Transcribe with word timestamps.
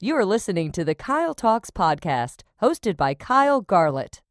You 0.00 0.14
are 0.14 0.24
listening 0.24 0.70
to 0.72 0.84
the 0.84 0.94
Kyle 0.94 1.34
Talks 1.34 1.72
podcast, 1.72 2.42
hosted 2.62 2.96
by 2.96 3.14
Kyle 3.14 3.60
Garlett. 3.60 4.22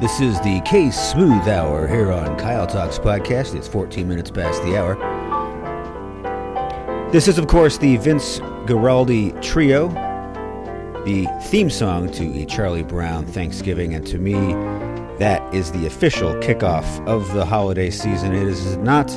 This 0.00 0.18
is 0.18 0.40
the 0.40 0.62
Case 0.62 0.98
Smooth 0.98 1.46
Hour 1.46 1.86
here 1.86 2.10
on 2.10 2.38
Kyle 2.38 2.66
Talks 2.66 2.98
Podcast. 2.98 3.54
It's 3.54 3.68
14 3.68 4.08
minutes 4.08 4.30
past 4.30 4.62
the 4.62 4.74
hour. 4.74 4.96
This 7.12 7.28
is, 7.28 7.36
of 7.36 7.48
course, 7.48 7.76
the 7.76 7.98
Vince 7.98 8.38
Guaraldi 8.64 9.38
Trio, 9.42 9.88
the 11.04 11.26
theme 11.48 11.68
song 11.68 12.10
to 12.12 12.24
a 12.40 12.46
Charlie 12.46 12.82
Brown 12.82 13.26
Thanksgiving, 13.26 13.92
and 13.92 14.06
to 14.06 14.16
me, 14.16 14.32
that 15.18 15.42
is 15.54 15.70
the 15.70 15.84
official 15.84 16.32
kickoff 16.36 17.06
of 17.06 17.30
the 17.34 17.44
holiday 17.44 17.90
season. 17.90 18.34
It 18.34 18.48
is 18.48 18.78
not 18.78 19.08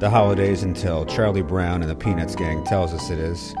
the 0.00 0.10
holidays 0.10 0.64
until 0.64 1.06
Charlie 1.06 1.42
Brown 1.42 1.82
and 1.82 1.90
the 1.90 1.94
Peanuts 1.94 2.34
Gang 2.34 2.64
tells 2.64 2.92
us 2.92 3.10
it 3.10 3.20
is. 3.20 3.54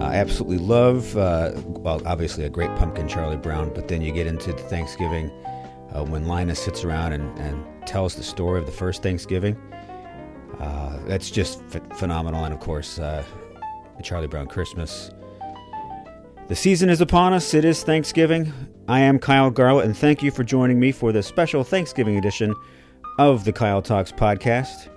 I 0.00 0.14
absolutely 0.14 0.56
love, 0.56 1.14
uh, 1.18 1.52
well, 1.66 2.00
obviously 2.06 2.44
a 2.44 2.48
great 2.48 2.74
pumpkin 2.76 3.08
Charlie 3.08 3.36
Brown, 3.36 3.74
but 3.74 3.88
then 3.88 4.00
you 4.00 4.10
get 4.10 4.26
into 4.26 4.54
the 4.54 4.62
Thanksgiving 4.62 5.30
uh, 5.94 6.04
when 6.04 6.26
Linus 6.26 6.62
sits 6.62 6.84
around 6.84 7.12
and, 7.12 7.38
and, 7.38 7.64
tells 7.86 8.14
the 8.14 8.22
story 8.22 8.60
of 8.60 8.66
the 8.66 8.72
first 8.72 9.02
Thanksgiving. 9.02 9.56
Uh, 10.60 10.98
that's 11.06 11.30
just 11.30 11.62
phenomenal. 11.96 12.44
And 12.44 12.52
of 12.52 12.60
course, 12.60 12.98
uh, 12.98 13.24
the 13.96 14.02
Charlie 14.02 14.26
Brown 14.26 14.46
Christmas. 14.46 15.10
The 16.48 16.54
season 16.54 16.90
is 16.90 17.00
upon 17.00 17.32
us. 17.32 17.54
It 17.54 17.64
is 17.64 17.82
Thanksgiving. 17.82 18.52
I 18.88 19.00
am 19.00 19.18
Kyle 19.18 19.50
Garlett, 19.50 19.86
and 19.86 19.96
thank 19.96 20.22
you 20.22 20.30
for 20.30 20.44
joining 20.44 20.78
me 20.78 20.92
for 20.92 21.12
the 21.12 21.22
special 21.22 21.64
Thanksgiving 21.64 22.18
edition 22.18 22.54
of 23.18 23.44
the 23.44 23.52
Kyle 23.52 23.80
Talks 23.80 24.12
podcast. 24.12 24.88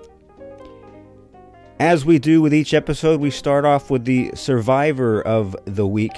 As 1.79 2.05
we 2.05 2.19
do 2.19 2.41
with 2.41 2.53
each 2.53 2.73
episode, 2.73 3.19
we 3.19 3.31
start 3.31 3.65
off 3.65 3.89
with 3.89 4.05
the 4.05 4.31
survivor 4.35 5.21
of 5.21 5.55
the 5.65 5.87
week. 5.87 6.13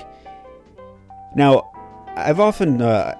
Now, 1.35 1.71
I've 2.15 2.39
often 2.39 2.81
uh, 2.81 3.17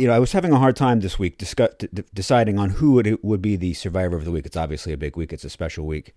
you 0.00 0.06
know, 0.06 0.14
I 0.14 0.18
was 0.18 0.32
having 0.32 0.50
a 0.50 0.58
hard 0.58 0.76
time 0.76 1.00
this 1.00 1.18
week 1.18 1.36
discuss, 1.36 1.74
d- 1.78 2.02
deciding 2.14 2.58
on 2.58 2.70
who 2.70 2.98
it 2.98 3.22
would 3.22 3.42
be 3.42 3.56
the 3.56 3.74
survivor 3.74 4.16
of 4.16 4.24
the 4.24 4.30
week. 4.30 4.46
It's 4.46 4.56
obviously 4.56 4.94
a 4.94 4.96
big 4.96 5.14
week. 5.14 5.30
It's 5.30 5.44
a 5.44 5.50
special 5.50 5.86
week. 5.86 6.14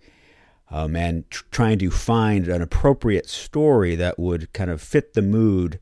Um, 0.70 0.96
and 0.96 1.30
tr- 1.30 1.44
trying 1.50 1.78
to 1.80 1.90
find 1.90 2.48
an 2.48 2.62
appropriate 2.62 3.28
story 3.28 3.94
that 3.96 4.18
would 4.18 4.50
kind 4.54 4.70
of 4.70 4.80
fit 4.80 5.12
the 5.12 5.20
mood 5.20 5.80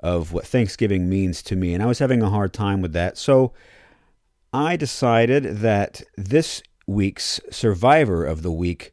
of 0.00 0.32
what 0.32 0.46
Thanksgiving 0.46 1.10
means 1.10 1.42
to 1.42 1.54
me. 1.54 1.74
And 1.74 1.82
I 1.82 1.86
was 1.86 1.98
having 1.98 2.22
a 2.22 2.30
hard 2.30 2.54
time 2.54 2.80
with 2.80 2.94
that. 2.94 3.18
So 3.18 3.52
I 4.54 4.76
decided 4.76 5.58
that 5.58 6.00
this 6.16 6.62
week's 6.86 7.38
survivor 7.50 8.24
of 8.24 8.40
the 8.40 8.50
week 8.50 8.92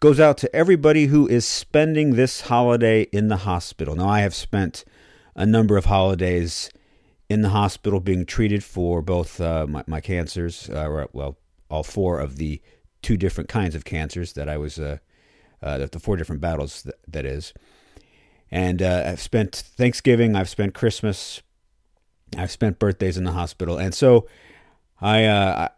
goes 0.00 0.20
out 0.20 0.36
to 0.38 0.54
everybody 0.54 1.06
who 1.06 1.26
is 1.26 1.46
spending 1.46 2.14
this 2.14 2.42
holiday 2.42 3.04
in 3.04 3.28
the 3.28 3.38
hospital. 3.38 3.96
Now, 3.96 4.10
I 4.10 4.20
have 4.20 4.34
spent 4.34 4.84
a 5.34 5.46
number 5.46 5.78
of 5.78 5.86
holidays 5.86 6.68
in 7.28 7.42
the 7.42 7.48
hospital 7.50 8.00
being 8.00 8.24
treated 8.24 8.62
for 8.62 9.02
both 9.02 9.40
uh, 9.40 9.66
my, 9.66 9.82
my, 9.86 10.00
cancers, 10.00 10.70
uh, 10.70 11.06
well, 11.12 11.36
all 11.68 11.82
four 11.82 12.20
of 12.20 12.36
the 12.36 12.60
two 13.02 13.16
different 13.16 13.48
kinds 13.48 13.74
of 13.74 13.84
cancers 13.84 14.32
that 14.34 14.48
I 14.48 14.56
was, 14.56 14.78
uh, 14.78 14.98
uh 15.62 15.86
the 15.86 15.98
four 15.98 16.16
different 16.16 16.40
battles 16.40 16.82
that, 16.82 16.94
that 17.08 17.24
is. 17.24 17.52
And 18.50 18.80
I've 18.80 19.20
spent 19.20 19.54
Thanksgiving, 19.54 20.36
I've 20.36 20.48
spent 20.48 20.72
Christmas, 20.72 21.42
I've 22.36 22.52
spent 22.52 22.78
birthdays 22.78 23.16
in 23.18 23.24
the 23.24 23.32
hospital. 23.32 23.76
And 23.76 23.92
so 23.92 24.28
I, 25.00 25.68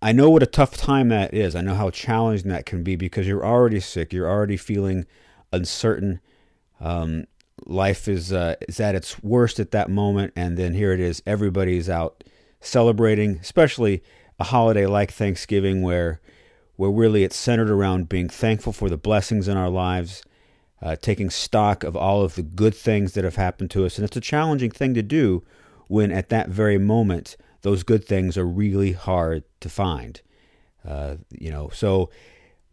I 0.00 0.12
know 0.12 0.30
what 0.30 0.42
a 0.42 0.46
tough 0.46 0.76
time 0.76 1.08
that 1.08 1.34
is. 1.34 1.56
I 1.56 1.60
know 1.60 1.74
how 1.74 1.90
challenging 1.90 2.50
that 2.50 2.66
can 2.66 2.84
be 2.84 2.94
because 2.94 3.26
you're 3.26 3.44
already 3.44 3.80
sick, 3.80 4.12
you're 4.12 4.28
already 4.28 4.56
feeling 4.56 5.06
uncertain. 5.52 6.20
Um, 6.80 7.26
life 7.66 8.08
is 8.08 8.32
uh, 8.32 8.56
is 8.68 8.80
at 8.80 8.94
its 8.94 9.22
worst 9.22 9.60
at 9.60 9.70
that 9.72 9.90
moment, 9.90 10.32
and 10.36 10.56
then 10.56 10.74
here 10.74 10.92
it 10.92 11.00
is. 11.00 11.22
Everybody's 11.26 11.88
out 11.88 12.24
celebrating, 12.60 13.38
especially 13.40 14.02
a 14.38 14.44
holiday 14.44 14.86
like 14.86 15.12
Thanksgiving, 15.12 15.82
where 15.82 16.20
where 16.76 16.90
really 16.90 17.24
it's 17.24 17.36
centered 17.36 17.70
around 17.70 18.08
being 18.08 18.28
thankful 18.28 18.72
for 18.72 18.88
the 18.88 18.96
blessings 18.96 19.48
in 19.48 19.56
our 19.56 19.68
lives, 19.68 20.22
uh, 20.80 20.96
taking 20.96 21.28
stock 21.30 21.82
of 21.82 21.96
all 21.96 22.22
of 22.22 22.36
the 22.36 22.42
good 22.42 22.74
things 22.74 23.14
that 23.14 23.24
have 23.24 23.36
happened 23.36 23.70
to 23.72 23.84
us, 23.84 23.98
and 23.98 24.04
it's 24.04 24.16
a 24.16 24.20
challenging 24.20 24.70
thing 24.70 24.94
to 24.94 25.02
do 25.02 25.44
when 25.88 26.12
at 26.12 26.28
that 26.28 26.48
very 26.48 26.78
moment 26.78 27.36
those 27.62 27.82
good 27.82 28.04
things 28.04 28.38
are 28.38 28.46
really 28.46 28.92
hard 28.92 29.42
to 29.60 29.68
find. 29.68 30.20
Uh, 30.86 31.16
you 31.30 31.50
know, 31.50 31.68
so 31.70 32.08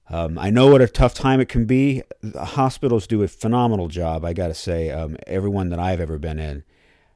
um, 0.09 0.37
I 0.37 0.49
know 0.49 0.67
what 0.67 0.81
a 0.81 0.87
tough 0.87 1.13
time 1.13 1.39
it 1.39 1.49
can 1.49 1.65
be. 1.65 2.03
The 2.21 2.45
hospitals 2.45 3.07
do 3.07 3.23
a 3.23 3.27
phenomenal 3.27 3.87
job, 3.87 4.23
I 4.23 4.33
got 4.33 4.47
to 4.47 4.53
say. 4.53 4.91
Um, 4.91 5.17
everyone 5.25 5.69
that 5.69 5.79
I've 5.79 5.99
ever 5.99 6.19
been 6.19 6.37
in, 6.37 6.63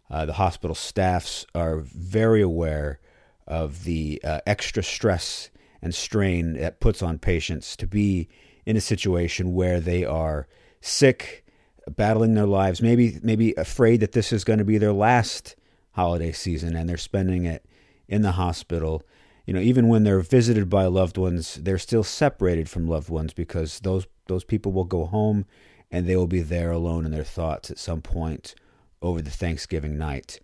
uh, 0.09 0.25
the 0.25 0.33
hospital 0.33 0.75
staffs 0.75 1.45
are 1.53 1.77
very 1.77 2.41
aware 2.41 2.99
of 3.45 3.83
the 3.83 4.19
uh, 4.23 4.39
extra 4.47 4.81
stress 4.81 5.49
and 5.81 5.93
strain 5.93 6.53
that 6.53 6.79
puts 6.79 7.01
on 7.01 7.19
patients 7.19 7.75
to 7.77 7.87
be 7.87 8.27
in 8.65 8.75
a 8.75 8.81
situation 8.81 9.53
where 9.53 9.79
they 9.79 10.03
are 10.03 10.47
sick, 10.81 11.45
battling 11.87 12.33
their 12.33 12.45
lives, 12.45 12.81
maybe 12.81 13.19
maybe 13.23 13.53
afraid 13.55 13.99
that 13.99 14.11
this 14.11 14.31
is 14.33 14.43
going 14.43 14.59
to 14.59 14.65
be 14.65 14.77
their 14.77 14.93
last 14.93 15.55
holiday 15.91 16.31
season, 16.31 16.75
and 16.75 16.89
they're 16.89 16.97
spending 16.97 17.45
it 17.45 17.65
in 18.07 18.21
the 18.21 18.33
hospital 18.33 19.03
you 19.49 19.55
know, 19.55 19.61
even 19.61 19.87
when 19.87 20.03
they're 20.03 20.19
visited 20.19 20.69
by 20.69 20.85
loved 20.85 21.17
ones, 21.17 21.55
they're 21.55 21.79
still 21.79 22.03
separated 22.03 22.69
from 22.69 22.87
loved 22.87 23.09
ones 23.09 23.33
because 23.33 23.79
those 23.79 24.05
those 24.27 24.43
people 24.43 24.71
will 24.71 24.83
go 24.83 25.07
home 25.07 25.43
and 25.89 26.05
they 26.05 26.15
will 26.15 26.27
be 26.27 26.43
there 26.43 26.69
alone 26.69 27.03
in 27.03 27.09
their 27.09 27.23
thoughts 27.23 27.71
at 27.71 27.79
some 27.79 27.99
point 27.99 28.53
over 29.01 29.23
the 29.23 29.31
Thanksgiving 29.31 29.97
night. 29.97 30.39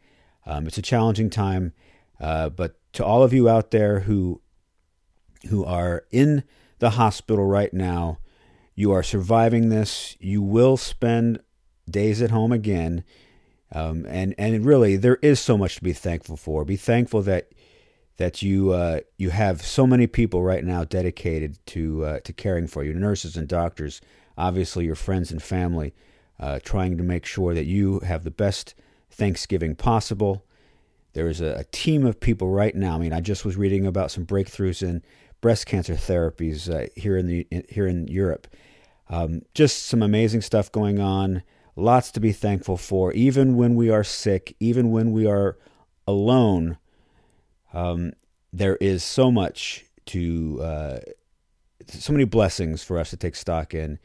Um, 0.48 0.66
it's 0.66 0.80
a 0.80 0.82
challenging 0.82 1.30
time, 1.30 1.74
uh, 2.20 2.50
but 2.50 2.80
to 2.94 3.06
all 3.06 3.22
of 3.22 3.32
you 3.32 3.48
out 3.48 3.70
there 3.70 4.00
who 4.00 4.42
who 5.50 5.64
are 5.64 6.06
in 6.10 6.44
the 6.80 6.90
hospital 6.90 7.46
right 7.46 7.76
now, 7.76 8.18
you 8.74 8.92
are 8.92 9.04
surviving 9.04 9.70
this. 9.70 10.18
You 10.20 10.42
will 10.42 10.78
spend 10.78 11.42
days 11.88 12.24
at 12.24 12.32
home 12.32 12.52
again, 12.52 13.04
um, 13.72 14.08
and 14.10 14.34
and 14.40 14.66
really 14.66 14.98
there 14.98 15.20
is 15.22 15.40
so 15.40 15.60
much 15.60 15.76
to 15.76 15.84
be 15.84 15.94
thankful 15.94 16.38
for. 16.38 16.66
Be 16.66 16.76
thankful 16.76 17.22
that 17.22 17.52
that 18.18 18.42
you 18.42 18.72
uh, 18.72 19.02
you 19.18 19.30
have 19.30 19.62
so 19.62 19.86
many 19.86 20.08
people 20.08 20.42
right 20.42 20.64
now 20.64 20.84
dedicated 20.84 21.58
to 21.68 22.06
uh, 22.06 22.20
to 22.22 22.34
caring 22.34 22.68
for 22.68 22.84
you, 22.84 22.94
nurses 22.94 23.36
and 23.36 23.48
doctors, 23.48 24.02
obviously 24.38 24.86
your 24.86 24.96
friends 24.96 25.32
and 25.32 25.42
family, 25.42 25.94
uh, 26.40 26.60
trying 26.64 26.98
to 26.98 27.04
make 27.04 27.26
sure 27.26 27.54
that 27.54 27.66
you 27.66 28.00
have 28.00 28.24
the 28.24 28.32
best 28.32 28.76
Thanksgiving 29.10 29.76
possible. 29.76 30.46
There 31.14 31.30
is 31.30 31.40
a, 31.40 31.60
a, 31.60 31.64
team 31.66 32.06
of 32.06 32.20
people 32.20 32.50
right 32.50 32.76
now. 32.76 32.96
I 32.96 32.98
mean, 32.98 33.14
I 33.14 33.22
just 33.22 33.46
was 33.46 33.56
reading 33.56 33.86
about 33.86 34.12
some 34.12 34.26
breakthroughs 34.26 34.84
in 34.84 35.02
breast 35.40 35.66
cancer 35.66 35.94
therapies 35.94 36.70
uh, 36.70 36.90
here 36.96 37.18
in 37.18 37.28
the 37.28 37.48
in, 37.52 37.64
here 37.70 37.88
in 37.88 38.08
Europe. 38.08 38.48
Um, 39.10 39.44
just 39.54 39.84
some 39.84 40.02
amazing 40.02 40.42
stuff 40.42 40.72
going 40.72 41.00
on. 41.00 41.44
Lots 41.76 42.12
to 42.12 42.22
be 42.22 42.32
thankful 42.32 42.78
for, 42.78 43.12
even 43.12 43.58
when 43.58 43.76
we 43.76 43.90
are 43.90 44.04
sick, 44.04 44.56
even 44.62 44.92
when 44.92 45.12
we 45.12 45.28
are 45.28 45.58
alone 46.08 46.78
um, 47.76 48.14
there 48.54 48.78
is 48.78 49.04
so 49.04 49.30
much 49.30 49.86
to 50.08 50.62
uh, 50.62 51.00
so 51.88 52.14
many 52.14 52.24
blessings 52.24 52.84
for 52.84 52.98
us 52.98 53.10
to 53.10 53.18
take 53.18 53.36
stock 53.36 53.74
in 53.74 54.00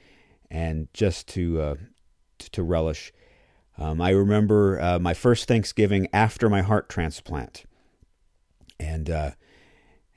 and 0.50 0.88
just 0.92 1.28
to 1.28 1.60
uh, 1.60 1.74
to 2.38 2.62
relish. 2.62 3.12
Um, 3.78 4.00
I 4.00 4.10
remember 4.10 4.80
uh, 4.80 4.98
my 4.98 5.14
first 5.14 5.46
Thanksgiving 5.46 6.08
after 6.12 6.50
my 6.50 6.62
heart 6.62 6.88
transplant, 6.88 7.64
and 8.78 9.08
uh, 9.08 9.30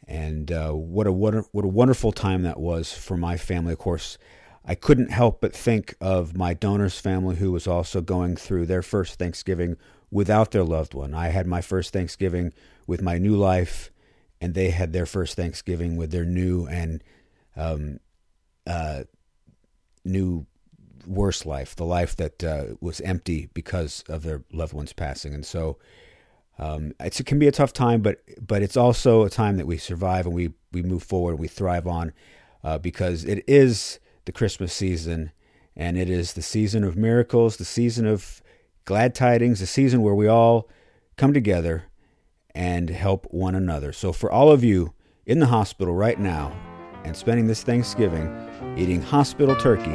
and 0.08 0.52
uh, 0.52 0.72
what 0.72 1.06
a, 1.08 1.12
what 1.12 1.34
a 1.36 1.68
wonderful 1.68 2.12
time 2.12 2.42
that 2.42 2.60
was 2.60 2.92
for 2.92 3.16
my 3.16 3.38
family. 3.38 3.74
Of 3.74 3.80
course, 3.80 4.18
I 4.66 4.76
couldn't 4.76 5.12
help 5.12 5.42
but 5.42 5.54
think 5.54 5.96
of 6.02 6.36
my 6.36 6.54
donor's 6.54 7.00
family 7.00 7.36
who 7.36 7.52
was 7.52 7.68
also 7.68 8.02
going 8.02 8.36
through 8.36 8.66
their 8.66 8.82
first 8.82 9.20
Thanksgiving 9.20 9.78
without 10.14 10.52
their 10.52 10.64
loved 10.64 10.94
one. 10.94 11.14
I 11.14 11.30
had 11.30 11.48
my 11.48 11.62
first 11.62 11.94
Thanksgiving 11.94 12.54
with 12.88 13.02
my 13.02 13.18
new 13.18 13.36
life, 13.36 13.92
and 14.40 14.54
they 14.54 14.70
had 14.72 14.94
their 14.94 15.06
first 15.06 15.36
Thanksgiving 15.36 15.98
with 15.98 16.12
their 16.12 16.26
new 16.26 16.68
and 16.68 17.04
um, 17.56 18.00
uh, 18.68 19.04
new 20.06 20.46
worse 21.08 21.46
life, 21.46 21.76
the 21.76 21.86
life 22.00 22.16
that 22.16 22.44
uh, 22.44 22.76
was 22.80 23.02
empty 23.02 23.50
because 23.54 24.04
of 24.08 24.22
their 24.24 24.44
loved 24.52 24.74
one's 24.74 24.94
passing. 24.94 25.34
And 25.34 25.46
so 25.46 25.78
Um, 26.60 26.94
it 27.00 27.26
can 27.26 27.40
be 27.40 27.48
a 27.48 27.52
tough 27.52 27.74
time, 27.74 28.02
but 28.02 28.18
but 28.48 28.62
it's 28.62 28.78
also 28.78 29.24
a 29.26 29.30
time 29.30 29.58
that 29.58 29.66
we 29.68 29.78
survive 29.78 30.28
and 30.28 30.36
we 30.36 30.54
we 30.72 30.84
move 30.84 31.04
forward, 31.04 31.32
and 31.32 31.42
we 31.42 31.48
thrive 31.48 31.88
on, 31.88 32.14
uh, 32.64 32.78
because 32.78 33.26
it 33.26 33.44
is 33.48 34.00
the 34.26 34.32
Christmas 34.32 34.72
season, 34.74 35.32
and 35.76 35.98
it 35.98 36.10
is 36.10 36.34
the 36.34 36.42
season 36.42 36.84
of 36.84 36.96
miracles, 36.96 37.58
the 37.58 37.66
season 37.66 38.06
of 38.06 38.43
glad 38.86 39.16
tidings, 39.16 39.60
the 39.60 39.66
season 39.66 40.02
where 40.02 40.16
we 40.16 40.28
all 40.28 40.70
come 41.18 41.34
together 41.34 41.86
and 42.54 42.90
help 42.90 43.26
one 43.32 43.56
another. 43.56 43.94
So 43.94 44.12
for 44.12 44.32
all 44.32 44.52
of 44.52 44.64
you 44.64 44.94
in 45.26 45.40
the 45.40 45.48
hospital 45.48 45.94
right 45.94 46.20
now 46.20 46.52
and 47.04 47.16
spending 47.16 47.48
this 47.48 47.64
Thanksgiving 47.64 48.32
eating 48.78 49.02
hospital 49.02 49.56
turkey, 49.56 49.92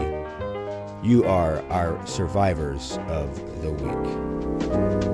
you 1.03 1.25
are 1.25 1.63
our 1.71 2.05
survivors 2.07 2.99
of 3.09 3.63
the 3.63 3.71
week. 3.73 5.09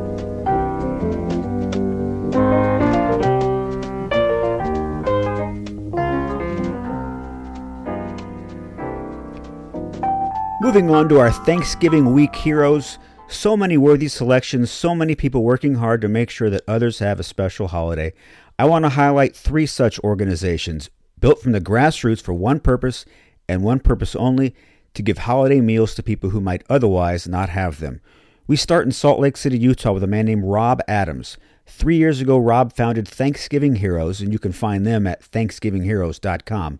Moving 10.60 10.90
on 10.90 11.08
to 11.10 11.18
our 11.18 11.30
Thanksgiving 11.30 12.14
week 12.14 12.34
heroes. 12.34 12.98
So 13.26 13.56
many 13.56 13.76
worthy 13.76 14.08
selections, 14.08 14.70
so 14.70 14.94
many 14.94 15.14
people 15.14 15.42
working 15.42 15.76
hard 15.76 16.00
to 16.02 16.08
make 16.08 16.30
sure 16.30 16.50
that 16.50 16.62
others 16.68 16.98
have 17.00 17.18
a 17.18 17.24
special 17.24 17.68
holiday. 17.68 18.12
I 18.58 18.66
want 18.66 18.84
to 18.84 18.90
highlight 18.90 19.34
three 19.34 19.66
such 19.66 19.98
organizations 20.00 20.90
built 21.18 21.40
from 21.40 21.52
the 21.52 21.60
grassroots 21.60 22.22
for 22.22 22.32
one 22.32 22.60
purpose 22.60 23.04
and 23.48 23.62
one 23.62 23.80
purpose 23.80 24.14
only 24.14 24.54
to 24.94 25.02
give 25.02 25.18
holiday 25.18 25.60
meals 25.60 25.94
to 25.94 26.02
people 26.02 26.30
who 26.30 26.40
might 26.40 26.64
otherwise 26.70 27.26
not 27.26 27.48
have 27.48 27.80
them. 27.80 28.00
We 28.46 28.56
start 28.56 28.84
in 28.84 28.92
Salt 28.92 29.20
Lake 29.20 29.36
City, 29.36 29.58
Utah 29.58 29.92
with 29.92 30.04
a 30.04 30.06
man 30.06 30.26
named 30.26 30.44
Rob 30.44 30.80
Adams. 30.86 31.38
Three 31.66 31.96
years 31.96 32.20
ago, 32.20 32.38
Rob 32.38 32.74
founded 32.74 33.08
Thanksgiving 33.08 33.76
Heroes, 33.76 34.20
and 34.20 34.32
you 34.32 34.38
can 34.38 34.52
find 34.52 34.86
them 34.86 35.06
at 35.06 35.22
thanksgivingheroes.com. 35.22 36.78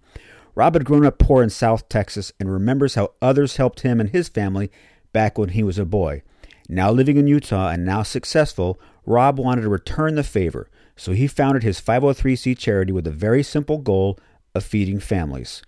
Rob 0.55 0.75
had 0.75 0.85
grown 0.85 1.07
up 1.07 1.19
poor 1.19 1.43
in 1.43 1.51
South 1.51 1.89
Texas 1.89 2.33
and 2.39 2.53
remembers 2.53 2.95
how 2.95 3.13
others 3.21 3.57
helped 3.57 3.81
him 3.81 3.99
and 3.99 4.11
his 4.11 4.29
family 4.29 4.71
back 5.13 5.39
when 5.39 5.51
he 5.51 5.63
was 5.63 5.79
a 5.79 5.87
boy. 5.87 6.23
Now 6.69 6.91
living 6.91 7.17
in 7.17 7.27
Utah 7.27 7.69
and 7.69 7.85
now 7.85 8.03
successful, 8.03 8.81
Rob 9.05 9.39
wanted 9.39 9.63
to 9.63 9.69
return 9.69 10.15
the 10.15 10.23
favor, 10.23 10.69
so 10.97 11.13
he 11.13 11.27
founded 11.27 11.63
his 11.63 11.81
503c 11.81 12.57
charity 12.57 12.93
with 12.93 13.07
a 13.07 13.13
very 13.13 13.43
simple 13.43 13.79
goal 13.79 14.19
of 14.55 14.65
feeding 14.65 14.99
families. 14.99 15.63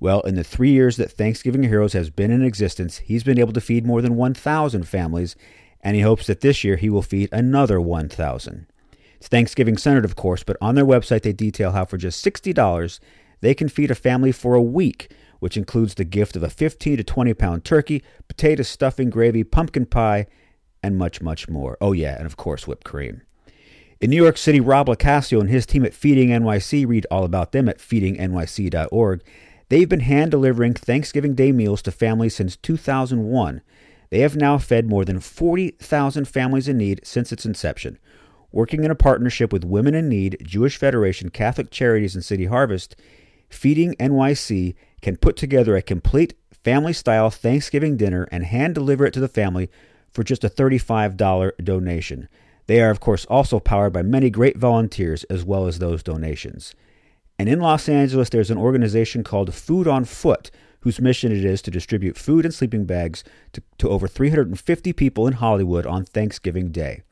Well, 0.00 0.22
in 0.22 0.34
the 0.34 0.42
three 0.42 0.70
years 0.70 0.96
that 0.96 1.12
Thanksgiving 1.12 1.62
Heroes 1.62 1.92
has 1.92 2.10
been 2.10 2.30
in 2.30 2.42
existence, 2.42 2.98
he's 2.98 3.22
been 3.22 3.38
able 3.38 3.52
to 3.52 3.60
feed 3.60 3.86
more 3.86 4.00
than 4.00 4.16
1,000 4.16 4.88
families, 4.88 5.36
and 5.82 5.94
he 5.94 6.02
hopes 6.02 6.26
that 6.26 6.40
this 6.40 6.64
year 6.64 6.76
he 6.76 6.90
will 6.90 7.02
feed 7.02 7.28
another 7.32 7.80
1,000. 7.80 8.66
It's 9.18 9.28
Thanksgiving 9.28 9.76
centered, 9.76 10.06
of 10.06 10.16
course, 10.16 10.42
but 10.42 10.56
on 10.60 10.74
their 10.74 10.86
website 10.86 11.22
they 11.22 11.34
detail 11.34 11.72
how 11.72 11.84
for 11.84 11.98
just 11.98 12.24
$60 12.24 12.98
they 13.40 13.54
can 13.54 13.68
feed 13.68 13.90
a 13.90 13.94
family 13.94 14.32
for 14.32 14.54
a 14.54 14.62
week, 14.62 15.12
which 15.38 15.56
includes 15.56 15.94
the 15.94 16.04
gift 16.04 16.36
of 16.36 16.42
a 16.42 16.50
15 16.50 16.96
to 16.96 17.04
20 17.04 17.34
pound 17.34 17.64
turkey, 17.64 18.02
potato 18.28 18.62
stuffing, 18.62 19.10
gravy, 19.10 19.44
pumpkin 19.44 19.86
pie, 19.86 20.26
and 20.82 20.96
much, 20.96 21.20
much 21.20 21.48
more. 21.48 21.76
Oh, 21.80 21.92
yeah, 21.92 22.16
and 22.16 22.26
of 22.26 22.36
course, 22.36 22.66
whipped 22.66 22.84
cream. 22.84 23.22
In 24.00 24.08
New 24.10 24.16
York 24.16 24.38
City, 24.38 24.60
Rob 24.60 24.86
LoCascio 24.86 25.40
and 25.40 25.50
his 25.50 25.66
team 25.66 25.84
at 25.84 25.92
Feeding 25.92 26.30
NYC 26.30 26.86
read 26.86 27.06
all 27.10 27.24
about 27.24 27.52
them 27.52 27.68
at 27.68 27.78
feedingnyc.org. 27.78 29.22
They've 29.68 29.88
been 29.88 30.00
hand 30.00 30.30
delivering 30.30 30.74
Thanksgiving 30.74 31.34
Day 31.34 31.52
meals 31.52 31.82
to 31.82 31.92
families 31.92 32.34
since 32.34 32.56
2001. 32.56 33.60
They 34.08 34.20
have 34.20 34.36
now 34.36 34.58
fed 34.58 34.88
more 34.88 35.04
than 35.04 35.20
40,000 35.20 36.26
families 36.26 36.66
in 36.66 36.78
need 36.78 37.00
since 37.04 37.30
its 37.30 37.44
inception. 37.44 37.98
Working 38.52 38.84
in 38.84 38.90
a 38.90 38.96
partnership 38.96 39.52
with 39.52 39.64
Women 39.64 39.94
in 39.94 40.08
Need, 40.08 40.38
Jewish 40.42 40.76
Federation, 40.76 41.28
Catholic 41.28 41.70
Charities, 41.70 42.14
and 42.14 42.24
City 42.24 42.46
Harvest, 42.46 42.96
Feeding 43.48 43.94
NYC 43.96 44.74
can 45.02 45.16
put 45.16 45.36
together 45.36 45.76
a 45.76 45.82
complete 45.82 46.34
family 46.64 46.92
style 46.92 47.30
Thanksgiving 47.30 47.96
dinner 47.96 48.28
and 48.32 48.44
hand 48.44 48.74
deliver 48.74 49.04
it 49.04 49.12
to 49.14 49.20
the 49.20 49.28
family 49.28 49.68
for 50.12 50.24
just 50.24 50.44
a 50.44 50.50
$35 50.50 51.52
donation. 51.62 52.28
They 52.66 52.80
are, 52.80 52.90
of 52.90 53.00
course, 53.00 53.24
also 53.26 53.58
powered 53.58 53.92
by 53.92 54.02
many 54.02 54.30
great 54.30 54.56
volunteers 54.56 55.24
as 55.24 55.44
well 55.44 55.66
as 55.66 55.78
those 55.78 56.02
donations. 56.02 56.74
And 57.38 57.48
in 57.48 57.60
Los 57.60 57.88
Angeles, 57.88 58.28
there's 58.28 58.50
an 58.50 58.58
organization 58.58 59.24
called 59.24 59.54
Food 59.54 59.88
on 59.88 60.04
Foot, 60.04 60.50
whose 60.80 61.00
mission 61.00 61.32
it 61.32 61.44
is 61.44 61.62
to 61.62 61.70
distribute 61.70 62.16
food 62.16 62.44
and 62.44 62.54
sleeping 62.54 62.84
bags 62.84 63.24
to, 63.52 63.62
to 63.78 63.88
over 63.88 64.06
350 64.06 64.92
people 64.92 65.26
in 65.26 65.34
Hollywood 65.34 65.86
on 65.86 66.04
Thanksgiving 66.04 66.70
Day. 66.70 67.02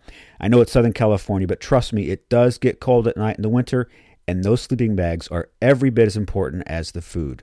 I 0.40 0.48
know 0.48 0.60
it's 0.60 0.72
Southern 0.72 0.92
California, 0.92 1.46
but 1.46 1.60
trust 1.60 1.92
me, 1.92 2.08
it 2.08 2.28
does 2.28 2.58
get 2.58 2.80
cold 2.80 3.08
at 3.08 3.16
night 3.16 3.36
in 3.36 3.42
the 3.42 3.48
winter, 3.48 3.88
and 4.26 4.44
those 4.44 4.62
sleeping 4.62 4.94
bags 4.96 5.28
are 5.28 5.50
every 5.60 5.90
bit 5.90 6.06
as 6.06 6.16
important 6.16 6.62
as 6.66 6.92
the 6.92 7.02
food. 7.02 7.42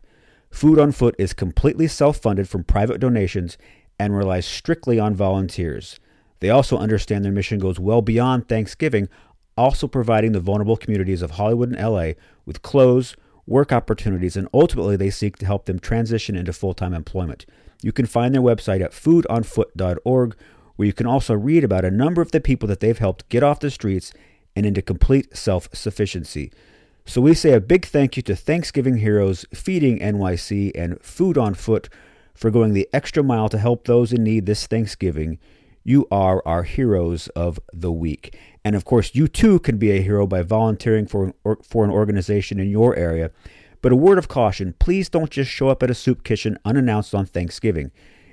Food 0.50 0.80
on 0.80 0.92
Foot 0.92 1.16
is 1.18 1.34
completely 1.34 1.88
self 1.88 2.18
funded 2.18 2.48
from 2.48 2.64
private 2.64 3.00
donations 3.00 3.58
and 4.00 4.16
relies 4.16 4.46
strictly 4.46 5.00
on 5.00 5.16
volunteers. 5.16 6.00
They 6.40 6.50
also 6.50 6.78
understand 6.78 7.24
their 7.24 7.32
mission 7.32 7.60
goes 7.60 7.80
well 7.80 8.02
beyond 8.02 8.48
Thanksgiving, 8.48 9.10
also 9.58 9.88
providing 9.88 10.34
the 10.34 10.40
vulnerable 10.40 10.78
communities 10.78 11.22
of 11.22 11.32
Hollywood 11.32 11.72
and 11.72 11.82
LA 11.82 12.14
with 12.46 12.62
clothes, 12.62 13.16
work 13.48 13.72
opportunities, 13.72 14.36
and 14.36 14.48
ultimately 14.54 14.96
they 14.96 15.10
seek 15.10 15.38
to 15.38 15.46
help 15.46 15.66
them 15.66 15.80
transition 15.80 16.36
into 16.36 16.54
full 16.54 16.74
time 16.74 16.94
employment. 16.94 17.46
You 17.82 17.92
can 17.92 18.06
find 18.06 18.34
their 18.34 18.42
website 18.42 18.84
at 18.84 18.92
foodonfoot.org, 18.92 20.36
where 20.76 20.86
you 20.86 20.94
can 20.94 21.08
also 21.08 21.34
read 21.34 21.64
about 21.64 21.86
a 21.86 21.92
number 21.92 22.22
of 22.22 22.32
the 22.32 22.42
people 22.42 22.68
that 22.68 22.80
they've 22.80 22.98
helped 22.98 23.30
get 23.30 23.44
off 23.44 23.60
the 23.60 23.72
streets 23.72 24.12
and 24.56 24.66
into 24.66 24.82
complete 24.82 25.36
self 25.36 25.70
sufficiency. 25.74 26.52
So 27.06 27.22
we 27.22 27.36
say 27.36 27.54
a 27.54 27.62
big 27.62 27.86
thank 27.86 28.18
you 28.18 28.24
to 28.24 28.36
Thanksgiving 28.36 28.98
Heroes, 28.98 29.46
Feeding 29.54 30.00
NYC, 30.00 30.72
and 30.74 31.00
Food 31.04 31.38
on 31.38 31.54
Foot 31.54 31.88
for 32.36 32.52
going 32.52 32.74
the 32.74 32.88
extra 32.94 33.24
mile 33.24 33.50
to 33.50 33.58
help 33.58 33.86
those 33.86 34.14
in 34.14 34.24
need 34.24 34.46
this 34.46 34.68
Thanksgiving. 34.68 35.40
You 35.84 36.08
are 36.12 36.42
our 36.46 36.64
heroes 36.64 37.28
of 37.30 37.60
the 37.74 37.92
week. 37.92 38.38
And 38.64 38.76
of 38.76 38.86
course, 38.86 39.16
you 39.16 39.28
too 39.28 39.60
can 39.60 39.78
be 39.78 39.92
a 39.92 40.02
hero 40.02 40.28
by 40.28 40.42
volunteering 40.42 41.08
for 41.08 41.26
an, 41.26 41.34
for 41.64 41.84
an 41.86 41.92
organization 41.92 42.60
in 42.60 42.70
your 42.70 42.96
area. 42.96 43.32
But 43.82 43.92
a 43.92 43.96
word 43.96 44.18
of 44.18 44.28
caution 44.28 44.76
please 44.80 45.10
don't 45.10 45.32
just 45.32 45.50
show 45.50 45.70
up 45.70 45.82
at 45.82 45.92
a 45.92 45.96
soup 45.96 46.24
kitchen 46.24 46.58
unannounced 46.66 47.16
on 47.16 47.26
Thanksgiving. 47.26 47.92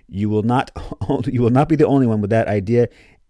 You 0.08 0.28
will 0.28 0.42
not, 0.42 0.70
you 1.26 1.40
will 1.40 1.50
not 1.50 1.68
be 1.68 1.76
the 1.76 1.86
only 1.86 2.06
one 2.06 2.20
with 2.20 2.30
that 2.30 2.48
idea, 2.48 2.88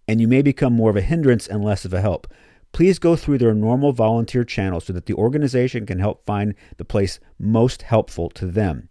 and 0.08 0.20
you 0.20 0.28
may 0.28 0.42
become 0.42 0.72
more 0.72 0.90
of 0.90 0.96
a 0.96 1.02
hindrance 1.02 1.46
and 1.46 1.64
less 1.64 1.84
of 1.84 1.92
a 1.92 2.00
help 2.00 2.32
please 2.72 2.98
go 2.98 3.14
through 3.14 3.38
their 3.38 3.54
normal 3.54 3.92
volunteer 3.92 4.44
channels 4.44 4.86
so 4.86 4.92
that 4.92 5.06
the 5.06 5.14
organization 5.14 5.86
can 5.86 5.98
help 5.98 6.24
find 6.26 6.54
the 6.78 6.84
place 6.84 7.20
most 7.38 7.82
helpful 7.82 8.30
to 8.30 8.46
them. 8.46 8.88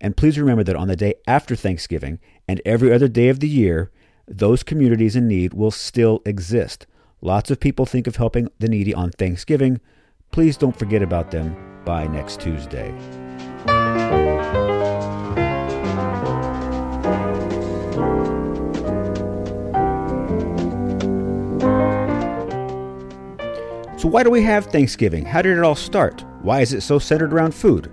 And 0.00 0.16
please 0.16 0.38
remember 0.38 0.64
that 0.64 0.76
on 0.76 0.88
the 0.88 0.96
day 0.96 1.14
after 1.26 1.56
Thanksgiving 1.56 2.18
and 2.46 2.60
every 2.64 2.92
other 2.92 3.08
day 3.08 3.28
of 3.28 3.40
the 3.40 3.48
year, 3.48 3.90
those 4.26 4.62
communities 4.62 5.16
in 5.16 5.28
need 5.28 5.54
will 5.54 5.70
still 5.70 6.22
exist. 6.24 6.86
Lots 7.20 7.50
of 7.50 7.60
people 7.60 7.86
think 7.86 8.06
of 8.06 8.16
helping 8.16 8.48
the 8.58 8.68
needy 8.68 8.92
on 8.94 9.10
Thanksgiving. 9.10 9.80
Please 10.30 10.56
don't 10.56 10.76
forget 10.78 11.02
about 11.02 11.30
them 11.30 11.56
by 11.84 12.06
next 12.06 12.40
Tuesday. 12.40 12.94
So, 24.04 24.08
why 24.08 24.22
do 24.22 24.28
we 24.30 24.42
have 24.42 24.66
Thanksgiving? 24.66 25.24
How 25.24 25.40
did 25.40 25.56
it 25.56 25.64
all 25.64 25.74
start? 25.74 26.22
Why 26.42 26.60
is 26.60 26.74
it 26.74 26.82
so 26.82 26.98
centered 26.98 27.32
around 27.32 27.54
food? 27.54 27.90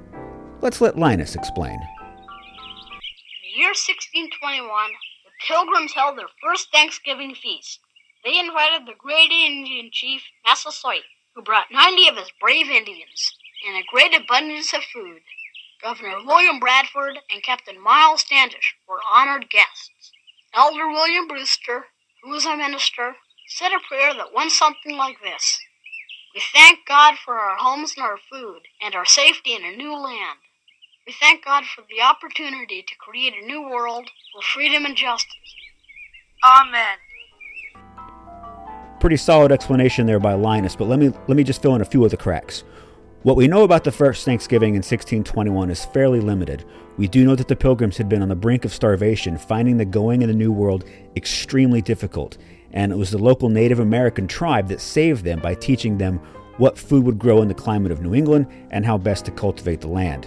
Let's 0.62 0.80
let 0.80 0.96
Linus 0.96 1.34
explain. 1.34 1.74
In 1.74 3.40
the 3.42 3.58
year 3.58 3.74
1621, 3.74 4.70
the 5.26 5.32
Pilgrims 5.48 5.94
held 5.94 6.20
their 6.20 6.30
first 6.38 6.72
Thanksgiving 6.72 7.34
feast. 7.34 7.80
They 8.24 8.38
invited 8.38 8.86
the 8.86 8.94
great 8.94 9.32
Indian 9.32 9.90
chief, 9.92 10.22
Massasoit, 10.46 11.10
who 11.34 11.42
brought 11.42 11.72
90 11.72 12.10
of 12.10 12.18
his 12.18 12.32
brave 12.40 12.70
Indians 12.70 13.34
and 13.68 13.76
a 13.76 13.88
great 13.92 14.16
abundance 14.16 14.72
of 14.72 14.84
food. 14.94 15.22
Governor 15.82 16.24
William 16.24 16.60
Bradford 16.60 17.18
and 17.34 17.42
Captain 17.42 17.82
Miles 17.82 18.22
Standish 18.22 18.76
were 18.88 19.02
honored 19.12 19.50
guests. 19.50 20.12
Elder 20.54 20.88
William 20.90 21.28
Brewster, 21.28 21.86
who 22.22 22.30
was 22.30 22.46
a 22.46 22.56
minister, 22.56 23.16
said 23.48 23.72
a 23.74 23.80
prayer 23.88 24.14
that 24.14 24.32
went 24.32 24.52
something 24.52 24.96
like 24.96 25.22
this 25.24 25.60
we 26.34 26.42
thank 26.54 26.86
God 26.86 27.16
for 27.18 27.36
our 27.36 27.58
homes 27.58 27.96
and 27.98 28.06
our 28.06 28.18
food 28.18 28.62
and 28.82 28.96
our 28.96 29.06
safety 29.06 29.54
in 29.54 29.66
a 29.66 29.76
new 29.76 29.94
land. 29.94 30.40
We 31.12 31.16
thank 31.20 31.44
God 31.44 31.66
for 31.66 31.84
the 31.90 32.02
opportunity 32.02 32.86
to 32.88 32.96
create 32.96 33.34
a 33.34 33.46
new 33.46 33.62
world 33.64 34.10
for 34.32 34.42
freedom 34.42 34.86
and 34.86 34.96
justice. 34.96 35.36
Amen. 36.42 36.98
Pretty 39.02 39.18
solid 39.18 39.52
explanation 39.52 40.06
there 40.06 40.22
by 40.22 40.36
Linus, 40.36 40.78
but 40.78 40.88
let 40.88 41.00
me 41.00 41.12
let 41.28 41.36
me 41.36 41.44
just 41.44 41.62
fill 41.62 41.76
in 41.76 41.82
a 41.82 41.86
few 41.86 42.06
of 42.06 42.12
the 42.12 42.18
cracks. 42.18 42.64
What 43.24 43.36
we 43.36 43.50
know 43.50 43.64
about 43.64 43.84
the 43.84 43.92
first 43.92 44.24
Thanksgiving 44.24 44.70
in 44.70 44.78
1621 44.78 45.70
is 45.70 45.84
fairly 45.84 46.22
limited. 46.22 46.64
We 46.96 47.10
do 47.10 47.26
know 47.26 47.36
that 47.36 47.50
the 47.50 47.58
Pilgrims 47.58 47.98
had 47.98 48.08
been 48.08 48.22
on 48.22 48.30
the 48.30 48.36
brink 48.36 48.64
of 48.64 48.72
starvation, 48.72 49.38
finding 49.38 49.76
the 49.76 49.84
going 49.84 50.22
in 50.22 50.30
the 50.30 50.34
New 50.34 50.54
World 50.54 50.86
extremely 51.18 51.82
difficult. 51.82 52.38
and 52.72 52.94
it 52.94 52.98
was 52.98 53.12
the 53.12 53.18
local 53.18 53.50
Native 53.50 53.80
American 53.80 54.30
tribe 54.30 54.70
that 54.70 54.80
saved 54.80 55.26
them 55.26 55.42
by 55.42 55.56
teaching 55.56 55.98
them 55.98 56.22
what 56.56 56.78
food 56.78 57.04
would 57.04 57.20
grow 57.20 57.42
in 57.42 57.50
the 57.50 57.54
climate 57.54 57.92
of 57.92 58.02
New 58.02 58.16
England 58.16 58.48
and 58.70 58.86
how 58.86 58.98
best 58.98 59.26
to 59.26 59.32
cultivate 59.32 59.82
the 59.82 59.90
land. 59.90 60.26